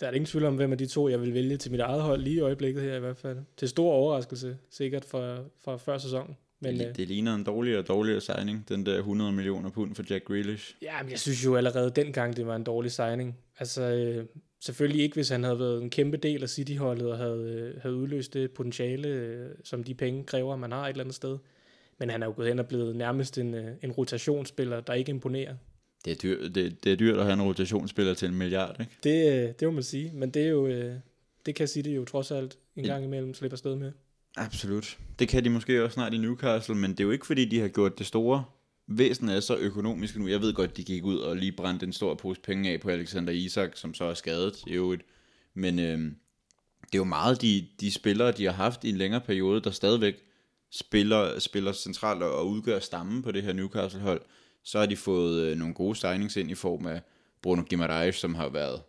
[0.00, 2.02] der er ingen tvivl om, hvem af de to, jeg vil vælge til mit eget
[2.02, 3.38] hold lige i øjeblikket her i hvert fald.
[3.56, 6.36] Til stor overraskelse, sikkert fra, fra før sæsonen.
[6.60, 9.94] Men, det, øh, det ligner en dårligere og dårligere signing, den der 100 millioner pund
[9.94, 10.74] for Jack Grealish.
[10.82, 13.38] Ja, men jeg synes jo allerede dengang, det var en dårlig signing.
[13.58, 14.26] Altså, øh,
[14.64, 17.96] selvfølgelig ikke, hvis han havde været en kæmpe del af City-holdet og havde, øh, havde
[17.96, 21.38] udløst det potentiale, øh, som de penge kræver, man har et eller andet sted.
[21.98, 25.10] Men han er jo gået hen og blevet nærmest en, øh, en rotationsspiller, der ikke
[25.10, 25.54] imponerer.
[26.04, 28.92] Det er, dyr, det, det er dyrt at have en rotationsspiller til en milliard, ikke?
[29.02, 30.68] Det, det må man sige, men det er jo,
[31.46, 33.92] det kan City jo trods alt en gang imellem slippe afsted med.
[34.36, 34.98] Absolut.
[35.18, 37.60] Det kan de måske også snart i Newcastle, men det er jo ikke fordi, de
[37.60, 38.44] har gjort det store
[38.86, 40.28] væsen er så økonomisk nu.
[40.28, 42.90] Jeg ved godt, de gik ud og lige brændte en stor pose penge af på
[42.90, 45.02] Alexander Isak, som så er skadet i øvrigt.
[45.54, 45.98] Men øh,
[46.82, 49.70] det er jo meget de, de spillere, de har haft i en længere periode, der
[49.70, 50.14] stadigvæk
[50.70, 54.22] spiller, spiller centralt og udgør stammen på det her Newcastle-hold.
[54.62, 57.02] Så har de fået øh, nogle gode signings ind i form af
[57.42, 58.82] Bruno Guimaraes, som har været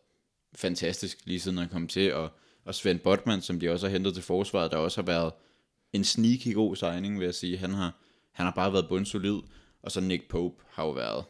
[0.56, 2.30] fantastisk lige siden han kom til, og,
[2.66, 5.34] og Svend Botman, som de også har hentet til forsvaret, der også har været
[5.93, 7.58] en sneaky god signing, vil jeg sige.
[7.58, 8.00] Han har,
[8.32, 9.38] han har bare været bundsolid.
[9.86, 11.23] Og så Nick Pope har jo været,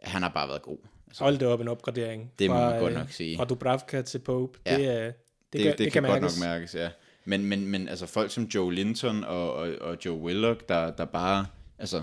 [0.00, 0.78] han har bare været god.
[1.06, 2.32] Altså, Hold det op en opgradering.
[2.38, 3.36] Det fra, må man godt nok sige.
[3.36, 4.58] Fra Dubravka til Pope.
[4.66, 5.14] Ja, det, det, det,
[5.52, 6.90] det, det, det kan, kan godt nok mærkes, ja.
[7.24, 11.04] Men, men, men altså folk som Joe Linton og, og, og Joe Willock, der, der
[11.04, 11.46] bare
[11.78, 12.02] altså,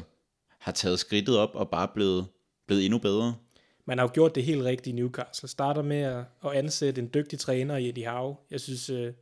[0.60, 2.28] har taget skridtet op og bare blevet,
[2.68, 3.36] blevet endnu bedre.
[3.86, 5.50] Man har jo gjort det helt rigtigt i Newcastle.
[5.50, 8.36] Starter med at, at ansætte en dygtig træner i Eddie Howe.
[8.52, 9.14] Jeg synes, øh,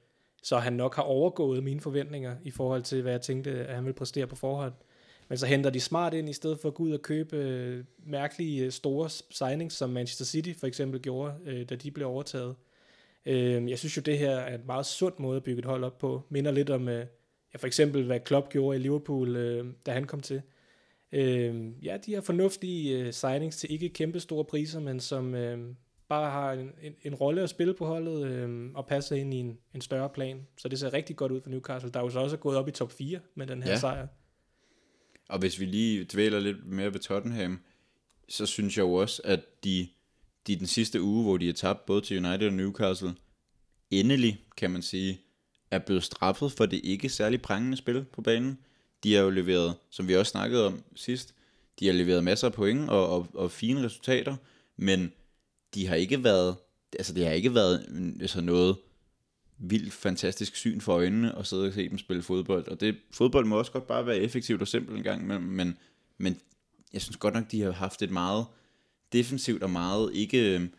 [0.44, 3.84] så han nok har overgået mine forventninger i forhold til, hvad jeg tænkte, at han
[3.84, 4.74] ville præstere på forhånd.
[5.30, 7.84] Men så henter de smart ind, i stedet for at gå ud og købe øh,
[8.06, 12.56] mærkelige øh, store signings, som Manchester City for eksempel gjorde, øh, da de blev overtaget.
[13.26, 15.84] Øh, jeg synes jo, det her er en meget sund måde at bygge et hold
[15.84, 16.22] op på.
[16.30, 17.06] Minder lidt om, øh,
[17.54, 20.42] ja, for eksempel hvad Klopp gjorde i Liverpool, øh, da han kom til.
[21.12, 25.76] Øh, ja, de har fornuftige øh, signings til ikke kæmpe store priser, men som øh,
[26.10, 29.38] bare har en, en, en rolle at spille på holdet øh, og passer ind i
[29.38, 30.48] en, en større plan.
[30.58, 32.68] Så det ser rigtig godt ud for Newcastle, der jo så også er gået op
[32.68, 33.78] i top 4 med den her ja.
[33.78, 34.08] sejr.
[35.28, 37.60] Og hvis vi lige dvæler lidt mere ved Tottenham,
[38.30, 39.88] så synes jeg jo også, at de,
[40.48, 43.16] de den sidste uge, hvor de er tabt både til United og Newcastle,
[43.92, 45.22] endelig, kan man sige,
[45.72, 48.58] er blevet straffet for det ikke særlig prangende spil på banen.
[49.04, 51.34] De har jo leveret, som vi også snakkede om sidst,
[51.80, 54.36] de har leveret masser af point og, og, og fine resultater,
[54.78, 55.14] men
[55.74, 56.56] de har ikke været,
[57.00, 57.86] altså det har ikke været
[58.22, 58.78] altså noget,
[59.60, 62.68] vildt fantastisk syn for øjnene og sidde og se dem spille fodbold.
[62.68, 65.78] Og det, fodbold må også godt bare være effektivt og simpelt en gang imellem, men,
[66.18, 66.40] men
[66.94, 68.46] jeg synes godt nok, de har haft et meget
[69.14, 70.70] defensivt og meget ikke øhm,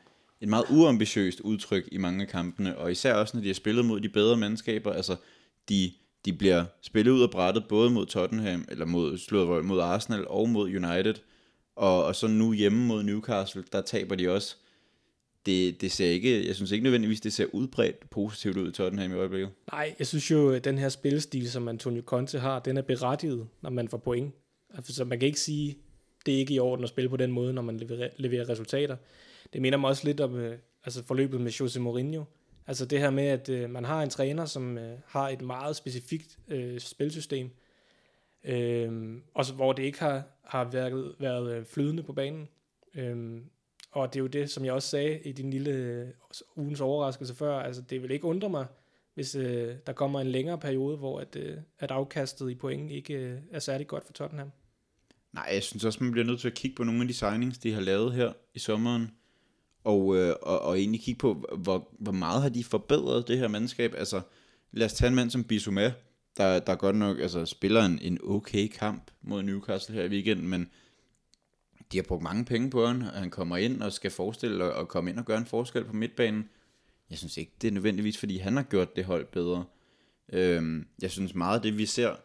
[0.40, 3.84] et meget uambitiøst udtryk i mange af kampene, og især også når de har spillet
[3.84, 5.16] mod de bedre mandskaber, altså
[5.68, 5.92] de,
[6.24, 10.48] de bliver spillet ud af brættet både mod Tottenham, eller mod, slået, mod Arsenal og
[10.48, 11.14] mod United,
[11.76, 14.56] og, og så nu hjemme mod Newcastle, der taber de også
[15.48, 19.12] det, det ser ikke, jeg synes ikke nødvendigvis, det ser udbredt positivt ud i Tottenham
[19.12, 19.50] i øjeblikket.
[19.72, 23.48] Nej, jeg synes jo, at den her spillestil, som Antonio Conte har, den er berettiget,
[23.62, 24.34] når man får point.
[24.74, 25.78] Altså, så man kan ikke sige,
[26.26, 28.96] det er ikke i orden at spille på den måde, når man leverer, leverer resultater.
[29.52, 32.24] Det minder mig også lidt om øh, altså forløbet med Jose Mourinho.
[32.66, 35.76] Altså det her med, at øh, man har en træner, som øh, har et meget
[35.76, 37.50] specifikt øh, spilsystem,
[38.44, 42.48] øh, og så, hvor det ikke har, har været, været øh, flydende på banen.
[42.94, 43.40] Øh,
[43.90, 46.08] og det er jo det, som jeg også sagde i din lille øh,
[46.56, 48.66] ugens overraskelse før, altså det vil ikke undre mig,
[49.14, 53.14] hvis øh, der kommer en længere periode, hvor at, øh, at afkastet i point ikke
[53.14, 54.50] øh, er særlig godt for Tottenham.
[55.32, 57.58] Nej, jeg synes også, man bliver nødt til at kigge på nogle af de signings,
[57.58, 59.10] de har lavet her i sommeren,
[59.84, 63.48] og, øh, og, og egentlig kigge på, hvor, hvor meget har de forbedret det her
[63.48, 63.94] mandskab.
[63.96, 64.20] Altså,
[64.72, 65.92] lad os tage en mand som Bissouma,
[66.36, 70.48] der, der godt nok altså, spiller en, en okay kamp mod Newcastle her i weekenden,
[70.48, 70.70] men
[71.92, 74.88] de har brugt mange penge på ham, og han kommer ind og skal forestille at,
[74.88, 76.48] komme ind og gøre en forskel på midtbanen.
[77.10, 79.64] Jeg synes ikke, det er nødvendigvis, fordi han har gjort det hold bedre.
[80.32, 82.16] Øhm, jeg synes meget af det, vi ser,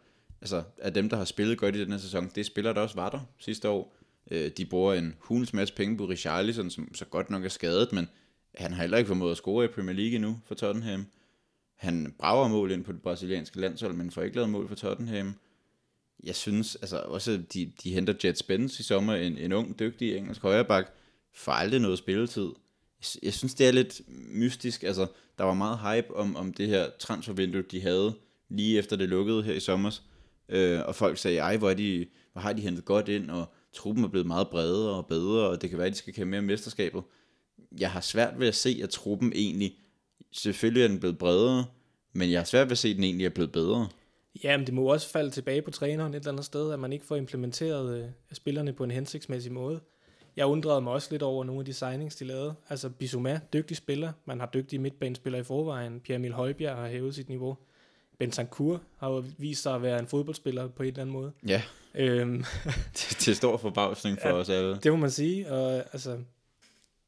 [0.42, 2.96] altså af dem, der har spillet godt i den her sæson, det spiller der også
[2.96, 3.96] var der sidste år.
[4.32, 7.94] Øh, de bruger en hulens masse penge på Richarlison, som så godt nok er skadet,
[7.94, 8.08] men
[8.56, 11.06] han har heller ikke formået at score i Premier League endnu for Tottenham.
[11.76, 15.36] Han brager mål ind på det brasilianske landshold, men får ikke lavet mål for Tottenham.
[16.24, 20.18] Jeg synes, altså også, de, de henter Jet Spence i sommer, en, en ung, dygtig
[20.18, 20.94] engelsk højreback,
[21.34, 22.50] får aldrig noget spilletid.
[23.00, 24.02] Jeg, jeg synes, det er lidt
[24.32, 24.84] mystisk.
[24.84, 25.08] Altså,
[25.38, 28.14] der var meget hype om, om det her transfervindue, de havde
[28.50, 30.00] lige efter det lukkede her i sommer.
[30.50, 33.54] Øh, og folk sagde, ej, hvor, er de, hvor har de hentet godt ind, og
[33.74, 36.32] truppen er blevet meget bredere og bedre, og det kan være, at de skal kæmpe
[36.32, 37.04] mere mesterskabet.
[37.80, 39.78] Jeg har svært ved at se, at truppen egentlig,
[40.32, 41.66] selvfølgelig er den blevet bredere,
[42.14, 43.90] men jeg har svært ved at se, at den egentlig er blevet bedre.
[44.44, 46.94] Ja, men det må også falde tilbage på træneren et eller andet sted, at man
[46.94, 49.80] ikke får implementeret øh, spillerne på en hensigtsmæssig måde.
[50.36, 52.56] Jeg undrede mig også lidt over nogle af de signings, de lavede.
[52.70, 54.12] Altså Bissouma, dygtig spiller.
[54.26, 56.00] Man har dygtige midtbanespillere i forvejen.
[56.00, 57.58] Pierre Emil Højbjerg har hævet sit niveau.
[58.20, 61.32] Bentancur har jo vist sig at være en fodboldspiller på en eller anden måde.
[61.48, 61.62] Ja,
[61.96, 62.44] Øhm,
[62.94, 64.78] til, til stor forbavsning for Ja, os alle.
[64.84, 65.52] det må man sige.
[65.52, 66.18] Og altså,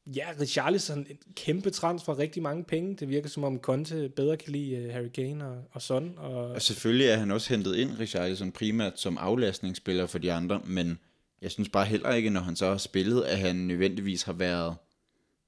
[0.06, 2.96] ja, Richarlison, en kæmpe transfer, rigtig mange penge.
[2.96, 6.14] Det virker som om Conte bedre kan lide øh, Harry Kane og, og Son.
[6.16, 10.60] Og, Og selvfølgelig er han også hentet ind, Richarlison, primært som aflastningsspiller for de andre,
[10.64, 10.98] men
[11.42, 14.74] jeg synes bare heller ikke, når han så har spillet, at han nødvendigvis har været...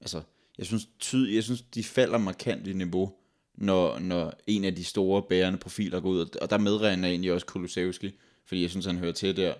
[0.01, 0.21] Altså,
[0.57, 3.13] jeg synes, tyd, jeg synes de falder markant i niveau,
[3.55, 7.33] når, når en af de store bærende profiler går ud, og der medregner jeg egentlig
[7.33, 8.11] også Kulusevski,
[8.45, 9.53] fordi jeg synes, han hører til der.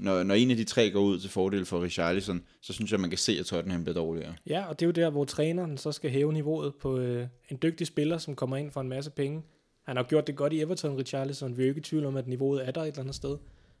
[0.00, 3.00] Når, når en af de tre går ud til fordel for Richarlison, så synes jeg,
[3.00, 4.34] man kan se, at Tottenham bliver dårligere.
[4.46, 7.58] Ja, og det er jo der, hvor træneren så skal hæve niveauet på øh, en
[7.62, 9.42] dygtig spiller, som kommer ind for en masse penge.
[9.86, 11.56] Han har gjort det godt i Everton, Richarlison.
[11.56, 13.36] Vi er jo ikke i tvivl om, at niveauet er der et eller andet sted.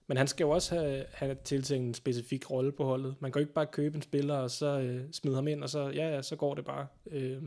[0.08, 3.14] Men han skal jo også have, have tiltænkt en specifik rolle på holdet.
[3.20, 5.68] Man kan jo ikke bare købe en spiller, og så øh, smide ham ind, og
[5.70, 6.86] så, ja, ja, så går det bare.
[7.10, 7.42] Øh, ikke,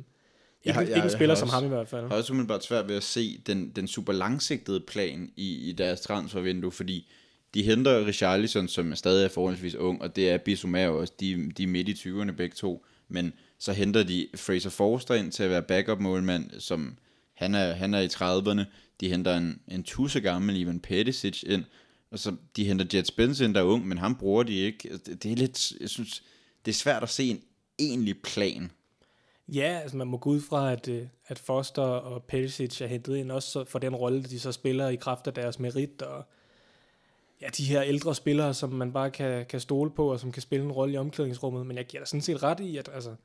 [0.66, 2.02] Jeg har- ikke en spiller som også- ham i hvert fald.
[2.02, 5.72] Jeg har også umiddelbart svært ved at se den, den super langsigtede plan i, i
[5.72, 7.12] deres transfervindue, fordi
[7.54, 11.52] de henter Richarlison, som er stadig er forholdsvis ung, og det er Bissouma også, de,
[11.52, 15.44] de er midt i 20'erne begge to, men så henter de Fraser Forster ind til
[15.44, 16.98] at være backup målmand, som
[17.34, 18.64] han er, han er i 30'erne,
[19.02, 21.64] de henter en, en tusse gammel Ivan Pettisic ind,
[22.12, 25.00] og så de henter Jet Spence ind, der er ung, men ham bruger de ikke.
[25.06, 26.24] Det, det er lidt, jeg synes,
[26.66, 27.42] det er svært at se en
[27.80, 28.72] egentlig plan.
[29.48, 33.16] Ja, altså man må gå ud fra, at, øh, at Foster og Perisic er hentet
[33.16, 36.26] ind også for den rolle, de så spiller i kraft af deres merit, og
[37.44, 40.42] ja, de her ældre spillere, som man bare kan, kan stole på, og som kan
[40.42, 41.66] spille en rolle i omklædningsrummet.
[41.66, 43.16] Men jeg giver da sådan set ret i, at altså,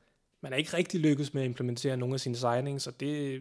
[0.41, 3.35] man er ikke rigtig lykkedes med at implementere nogle af sine signings, og det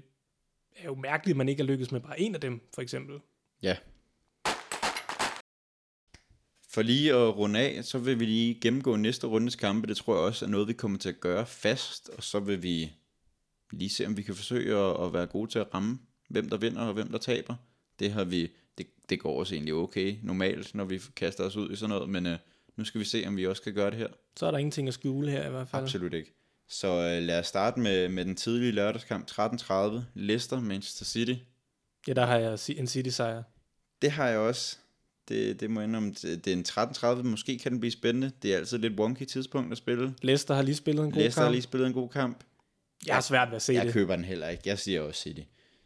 [0.77, 3.21] er jo mærkeligt, at man ikke er lykkedes med bare en af dem, for eksempel.
[3.63, 3.77] Ja.
[6.71, 9.87] For lige at runde af, så vil vi lige gennemgå næste rundes kampe.
[9.87, 12.09] Det tror jeg også er noget, vi kommer til at gøre fast.
[12.09, 12.93] Og så vil vi
[13.73, 15.99] lige se, om vi kan forsøge at, at være gode til at ramme,
[16.29, 17.55] hvem der vinder og hvem der taber.
[17.99, 18.49] Det har vi,
[19.09, 22.09] det, går også egentlig okay normalt, når vi kaster os ud i sådan noget.
[22.11, 22.33] Men uh,
[22.77, 24.09] nu skal vi se, om vi også kan gøre det her.
[24.37, 25.83] Så er der ingenting at skjule her i hvert fald.
[25.83, 26.35] Absolut ikke.
[26.69, 30.01] Så uh, lad os starte med, med den tidlige lørdagskamp 13.30.
[30.15, 31.35] Leicester, Manchester City.
[32.09, 33.43] Ja, der har jeg en City-sejr.
[34.03, 34.77] Det har jeg også.
[35.29, 36.11] Det, det må jeg indrømme.
[36.23, 37.23] Det det er en 13.30.
[37.23, 38.33] Måske kan den blive spændende.
[38.43, 40.15] Det er altid lidt wonky tidspunkt at spille.
[40.23, 41.53] Leicester har lige spillet en god Leicester har kamp.
[41.53, 42.45] lige spillet en god kamp.
[43.07, 43.93] Jeg har svært ved at se Jeg det.
[43.93, 44.63] køber den heller ikke.
[44.67, 45.41] Jeg siger også City.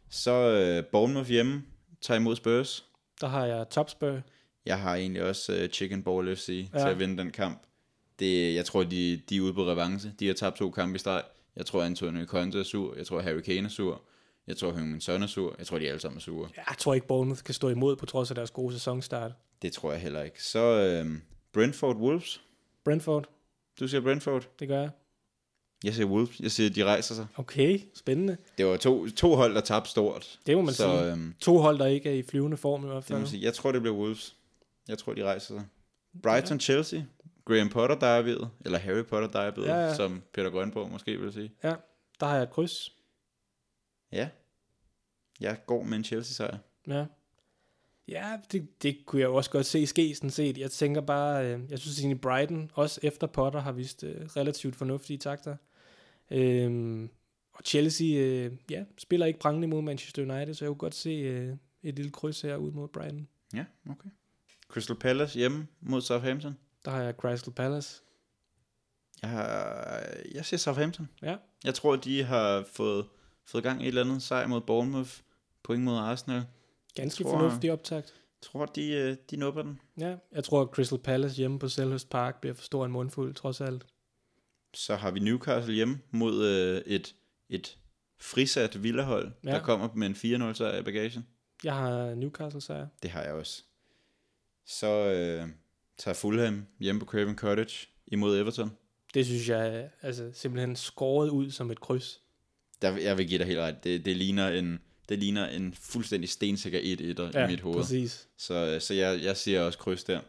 [0.09, 0.31] Så
[0.79, 1.63] uh, Bournemouth hjemme
[2.01, 2.85] tager imod Spurs.
[3.21, 4.21] Der har jeg topspør.
[4.65, 6.79] Jeg har egentlig også uh, Chicken Ball FC ja.
[6.79, 7.61] Til at vinde den kamp.
[8.19, 10.13] Det, jeg tror, de, de er ude på revanche.
[10.19, 11.23] De har tabt to kampe i streg.
[11.55, 12.95] Jeg tror, Antonio Conte er sur.
[12.97, 14.01] Jeg tror, Harry Kane er sur.
[14.47, 15.55] Jeg tror, Heung-Min Son er sur.
[15.57, 16.49] Jeg tror, de alle sammen er sure.
[16.55, 19.31] Jeg tror ikke, Bournemouth kan stå imod på trods af deres gode sæsonstart.
[19.61, 20.43] Det tror jeg heller ikke.
[20.43, 21.11] Så uh,
[21.53, 22.41] Brentford Wolves.
[22.83, 23.29] Brentford,
[23.79, 24.47] Du siger Brentford.
[24.59, 24.89] det gør jeg.
[25.83, 26.39] Jeg siger Wolves.
[26.39, 27.27] Jeg siger, de rejser sig.
[27.37, 28.37] Okay, spændende.
[28.57, 30.39] Det var to, to hold, der tabte stort.
[30.45, 31.11] Det må man så, sige.
[31.11, 33.19] Øhm, To hold, der ikke er i flyvende form i hvert det må fald.
[33.19, 33.43] man sige.
[33.43, 34.35] Jeg tror, det bliver Wolves.
[34.87, 35.65] Jeg tror, de rejser sig.
[36.23, 37.01] Brighton, Chelsea.
[37.45, 39.85] Graham Potter derbyet, eller Harry Potter derbyet, Ja, ja, ja.
[39.87, 39.95] ja.
[39.95, 41.51] som Peter Grønborg måske vil sige.
[41.63, 41.73] Ja,
[42.19, 42.91] der har jeg et kryds.
[44.11, 44.29] Ja.
[45.39, 46.57] Jeg går med en Chelsea-sejr.
[46.87, 47.05] Ja.
[48.07, 50.57] Ja, det, det kunne jeg også godt se ske, sådan set.
[50.57, 54.75] Jeg tænker bare, øh, jeg synes egentlig Brighton, også efter Potter, har vist øh, relativt
[54.75, 55.55] fornuftige takter.
[56.31, 57.09] Øhm,
[57.53, 61.09] og Chelsea, øh, ja, spiller ikke prangende mod Manchester United, så jeg kunne godt se
[61.09, 63.27] øh, et lille kryds her ud mod Brighton.
[63.53, 64.09] Ja, okay.
[64.67, 66.57] Crystal Palace hjemme mod Southampton.
[66.85, 68.01] Der har jeg Crystal Palace.
[69.21, 70.03] Jeg, har,
[70.35, 71.09] jeg siger Southampton.
[71.21, 73.05] Ja, Jeg tror, de har fået,
[73.45, 75.11] fået gang i et eller andet sejr mod Bournemouth.
[75.63, 76.43] Point mod Arsenal.
[76.95, 78.13] ganske Tror- fornuftig optakt.
[78.15, 79.79] Jeg tror, de, øh, de nupper den.
[79.99, 83.33] Ja, jeg tror, at Crystal Palace hjemme på Selhurst Park bliver for stor en mundfuld,
[83.33, 83.85] trods alt.
[84.73, 87.15] Så har vi Newcastle hjemme mod øh, et,
[87.49, 87.77] et
[88.19, 89.51] frisat villahold, ja.
[89.51, 90.13] Der kommer med en
[90.51, 91.27] 4-0 sejr i bagagen.
[91.63, 92.87] Jeg har Newcastle sejr.
[93.03, 93.63] Det har jeg også.
[94.65, 95.47] Så øh,
[95.97, 98.71] tager Fulham hjemme på Craven Cottage imod Everton.
[99.13, 102.21] Det synes jeg altså, simpelthen skåret ud som et kryds.
[102.81, 103.83] Der, jeg vil give dig helt ret.
[103.83, 107.77] Det, det, ligner en, det ligner en fuldstændig stensikker 1-1'er ja, i mit hoved.
[107.77, 108.27] præcis.
[108.37, 110.21] Så, øh, så jeg, jeg siger også kryds der.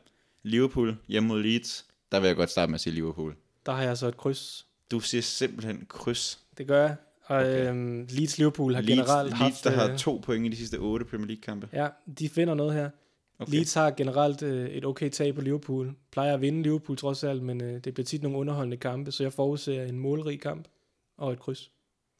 [0.42, 1.86] Liverpool hjemme mod Leeds.
[2.12, 3.36] Der vil jeg godt starte med at sige Liverpool.
[3.66, 4.66] Der har jeg så et kryds.
[4.90, 6.38] Du siger simpelthen kryds.
[6.58, 6.96] Det gør jeg.
[7.26, 7.68] Og Okay.
[7.68, 9.64] øhm, Leeds Liverpool har Leeds, generelt Leeds, haft...
[9.64, 11.68] der har øh, to point i de sidste otte Premier League-kampe.
[11.72, 11.88] Ja,
[12.18, 12.90] de finder noget her.
[13.38, 13.52] Okay.
[13.52, 15.94] Leeds har generelt øh, et okay tag på Liverpool.
[16.10, 19.22] Plejer at vinde Liverpool trods alt, men øh, det bliver tit nogle underholdende kampe, så
[19.22, 20.68] jeg forudser en målrig kamp
[21.16, 21.70] og et kryds.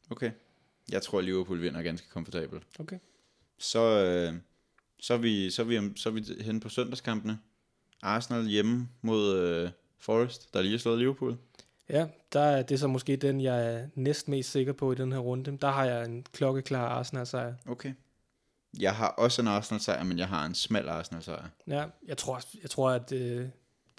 [0.09, 0.31] Okay.
[0.91, 2.63] Jeg tror, Liverpool vinder ganske komfortabelt.
[2.79, 2.97] Okay.
[3.59, 4.33] Så, øh,
[4.99, 7.39] så, er vi, så, er vi, så er vi henne på søndagskampene.
[8.01, 9.69] Arsenal hjemme mod øh,
[9.99, 11.37] Forest, der lige har slået Liverpool.
[11.89, 15.11] Ja, der er det så måske den, jeg er næst mest sikker på i den
[15.11, 15.57] her runde.
[15.61, 17.53] Der har jeg en klokkeklar Arsenal-sejr.
[17.69, 17.93] Okay.
[18.79, 21.47] Jeg har også en Arsenal-sejr, men jeg har en smal Arsenal-sejr.
[21.67, 23.47] Ja, jeg tror, jeg tror at øh,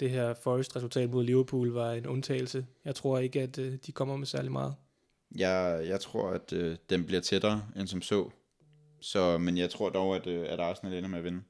[0.01, 2.67] det her Forest-resultat mod Liverpool var en undtagelse.
[2.85, 4.75] Jeg tror ikke, at øh, de kommer med særlig meget.
[5.35, 8.31] Jeg, jeg tror, at øh, den bliver tættere end som så.
[9.01, 11.43] så men jeg tror dog, at, øh, at Arsenal ender med at vinde.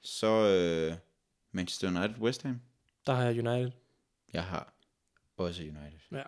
[0.00, 0.96] Så øh,
[1.52, 2.60] Manchester United West Ham.
[3.06, 3.70] Der har jeg United.
[4.32, 4.74] Jeg har
[5.36, 5.98] også United.
[6.12, 6.22] Ja.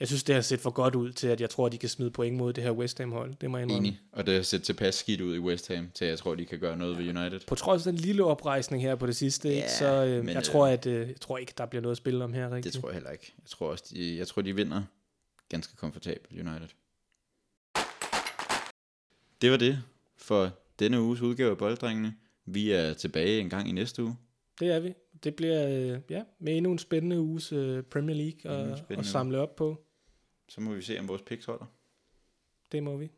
[0.00, 1.88] Jeg synes, det har set for godt ud til, at jeg tror, at de kan
[1.88, 3.34] smide point mod det her West Ham-hold.
[3.34, 3.88] Det må jeg indrømme.
[3.88, 4.00] Enig.
[4.12, 6.58] Og det har set tilpas skidt ud i West Ham, til jeg tror, de kan
[6.58, 7.40] gøre noget ved United.
[7.46, 10.36] På trods af den lille oprejsning her på det sidste, Ja, så øh, men, jeg,
[10.36, 12.52] øh, tror, at, øh, jeg tror ikke, der bliver noget at spille om her Det
[12.52, 12.74] rigtigt.
[12.74, 13.34] tror jeg heller ikke.
[13.38, 14.82] Jeg tror også, de, jeg tror, de vinder
[15.48, 16.68] ganske komfortabelt United.
[19.40, 19.82] Det var det
[20.16, 22.14] for denne uges udgave af Bolddrengene.
[22.46, 24.16] Vi er tilbage en gang i næste uge.
[24.60, 24.94] Det er vi.
[25.24, 29.40] Det bliver øh, ja, med endnu en spændende uges øh, Premier League at, at samle
[29.40, 29.84] op på.
[30.48, 31.66] Så må vi se, om vores picks holder.
[32.72, 33.10] Det må vi.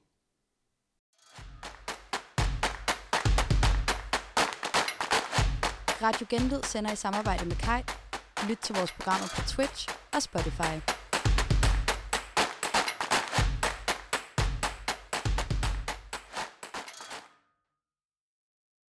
[6.02, 7.82] Radio Genlyd sender i samarbejde med Kai.
[8.48, 10.99] Lyt til vores programmer på Twitch og Spotify.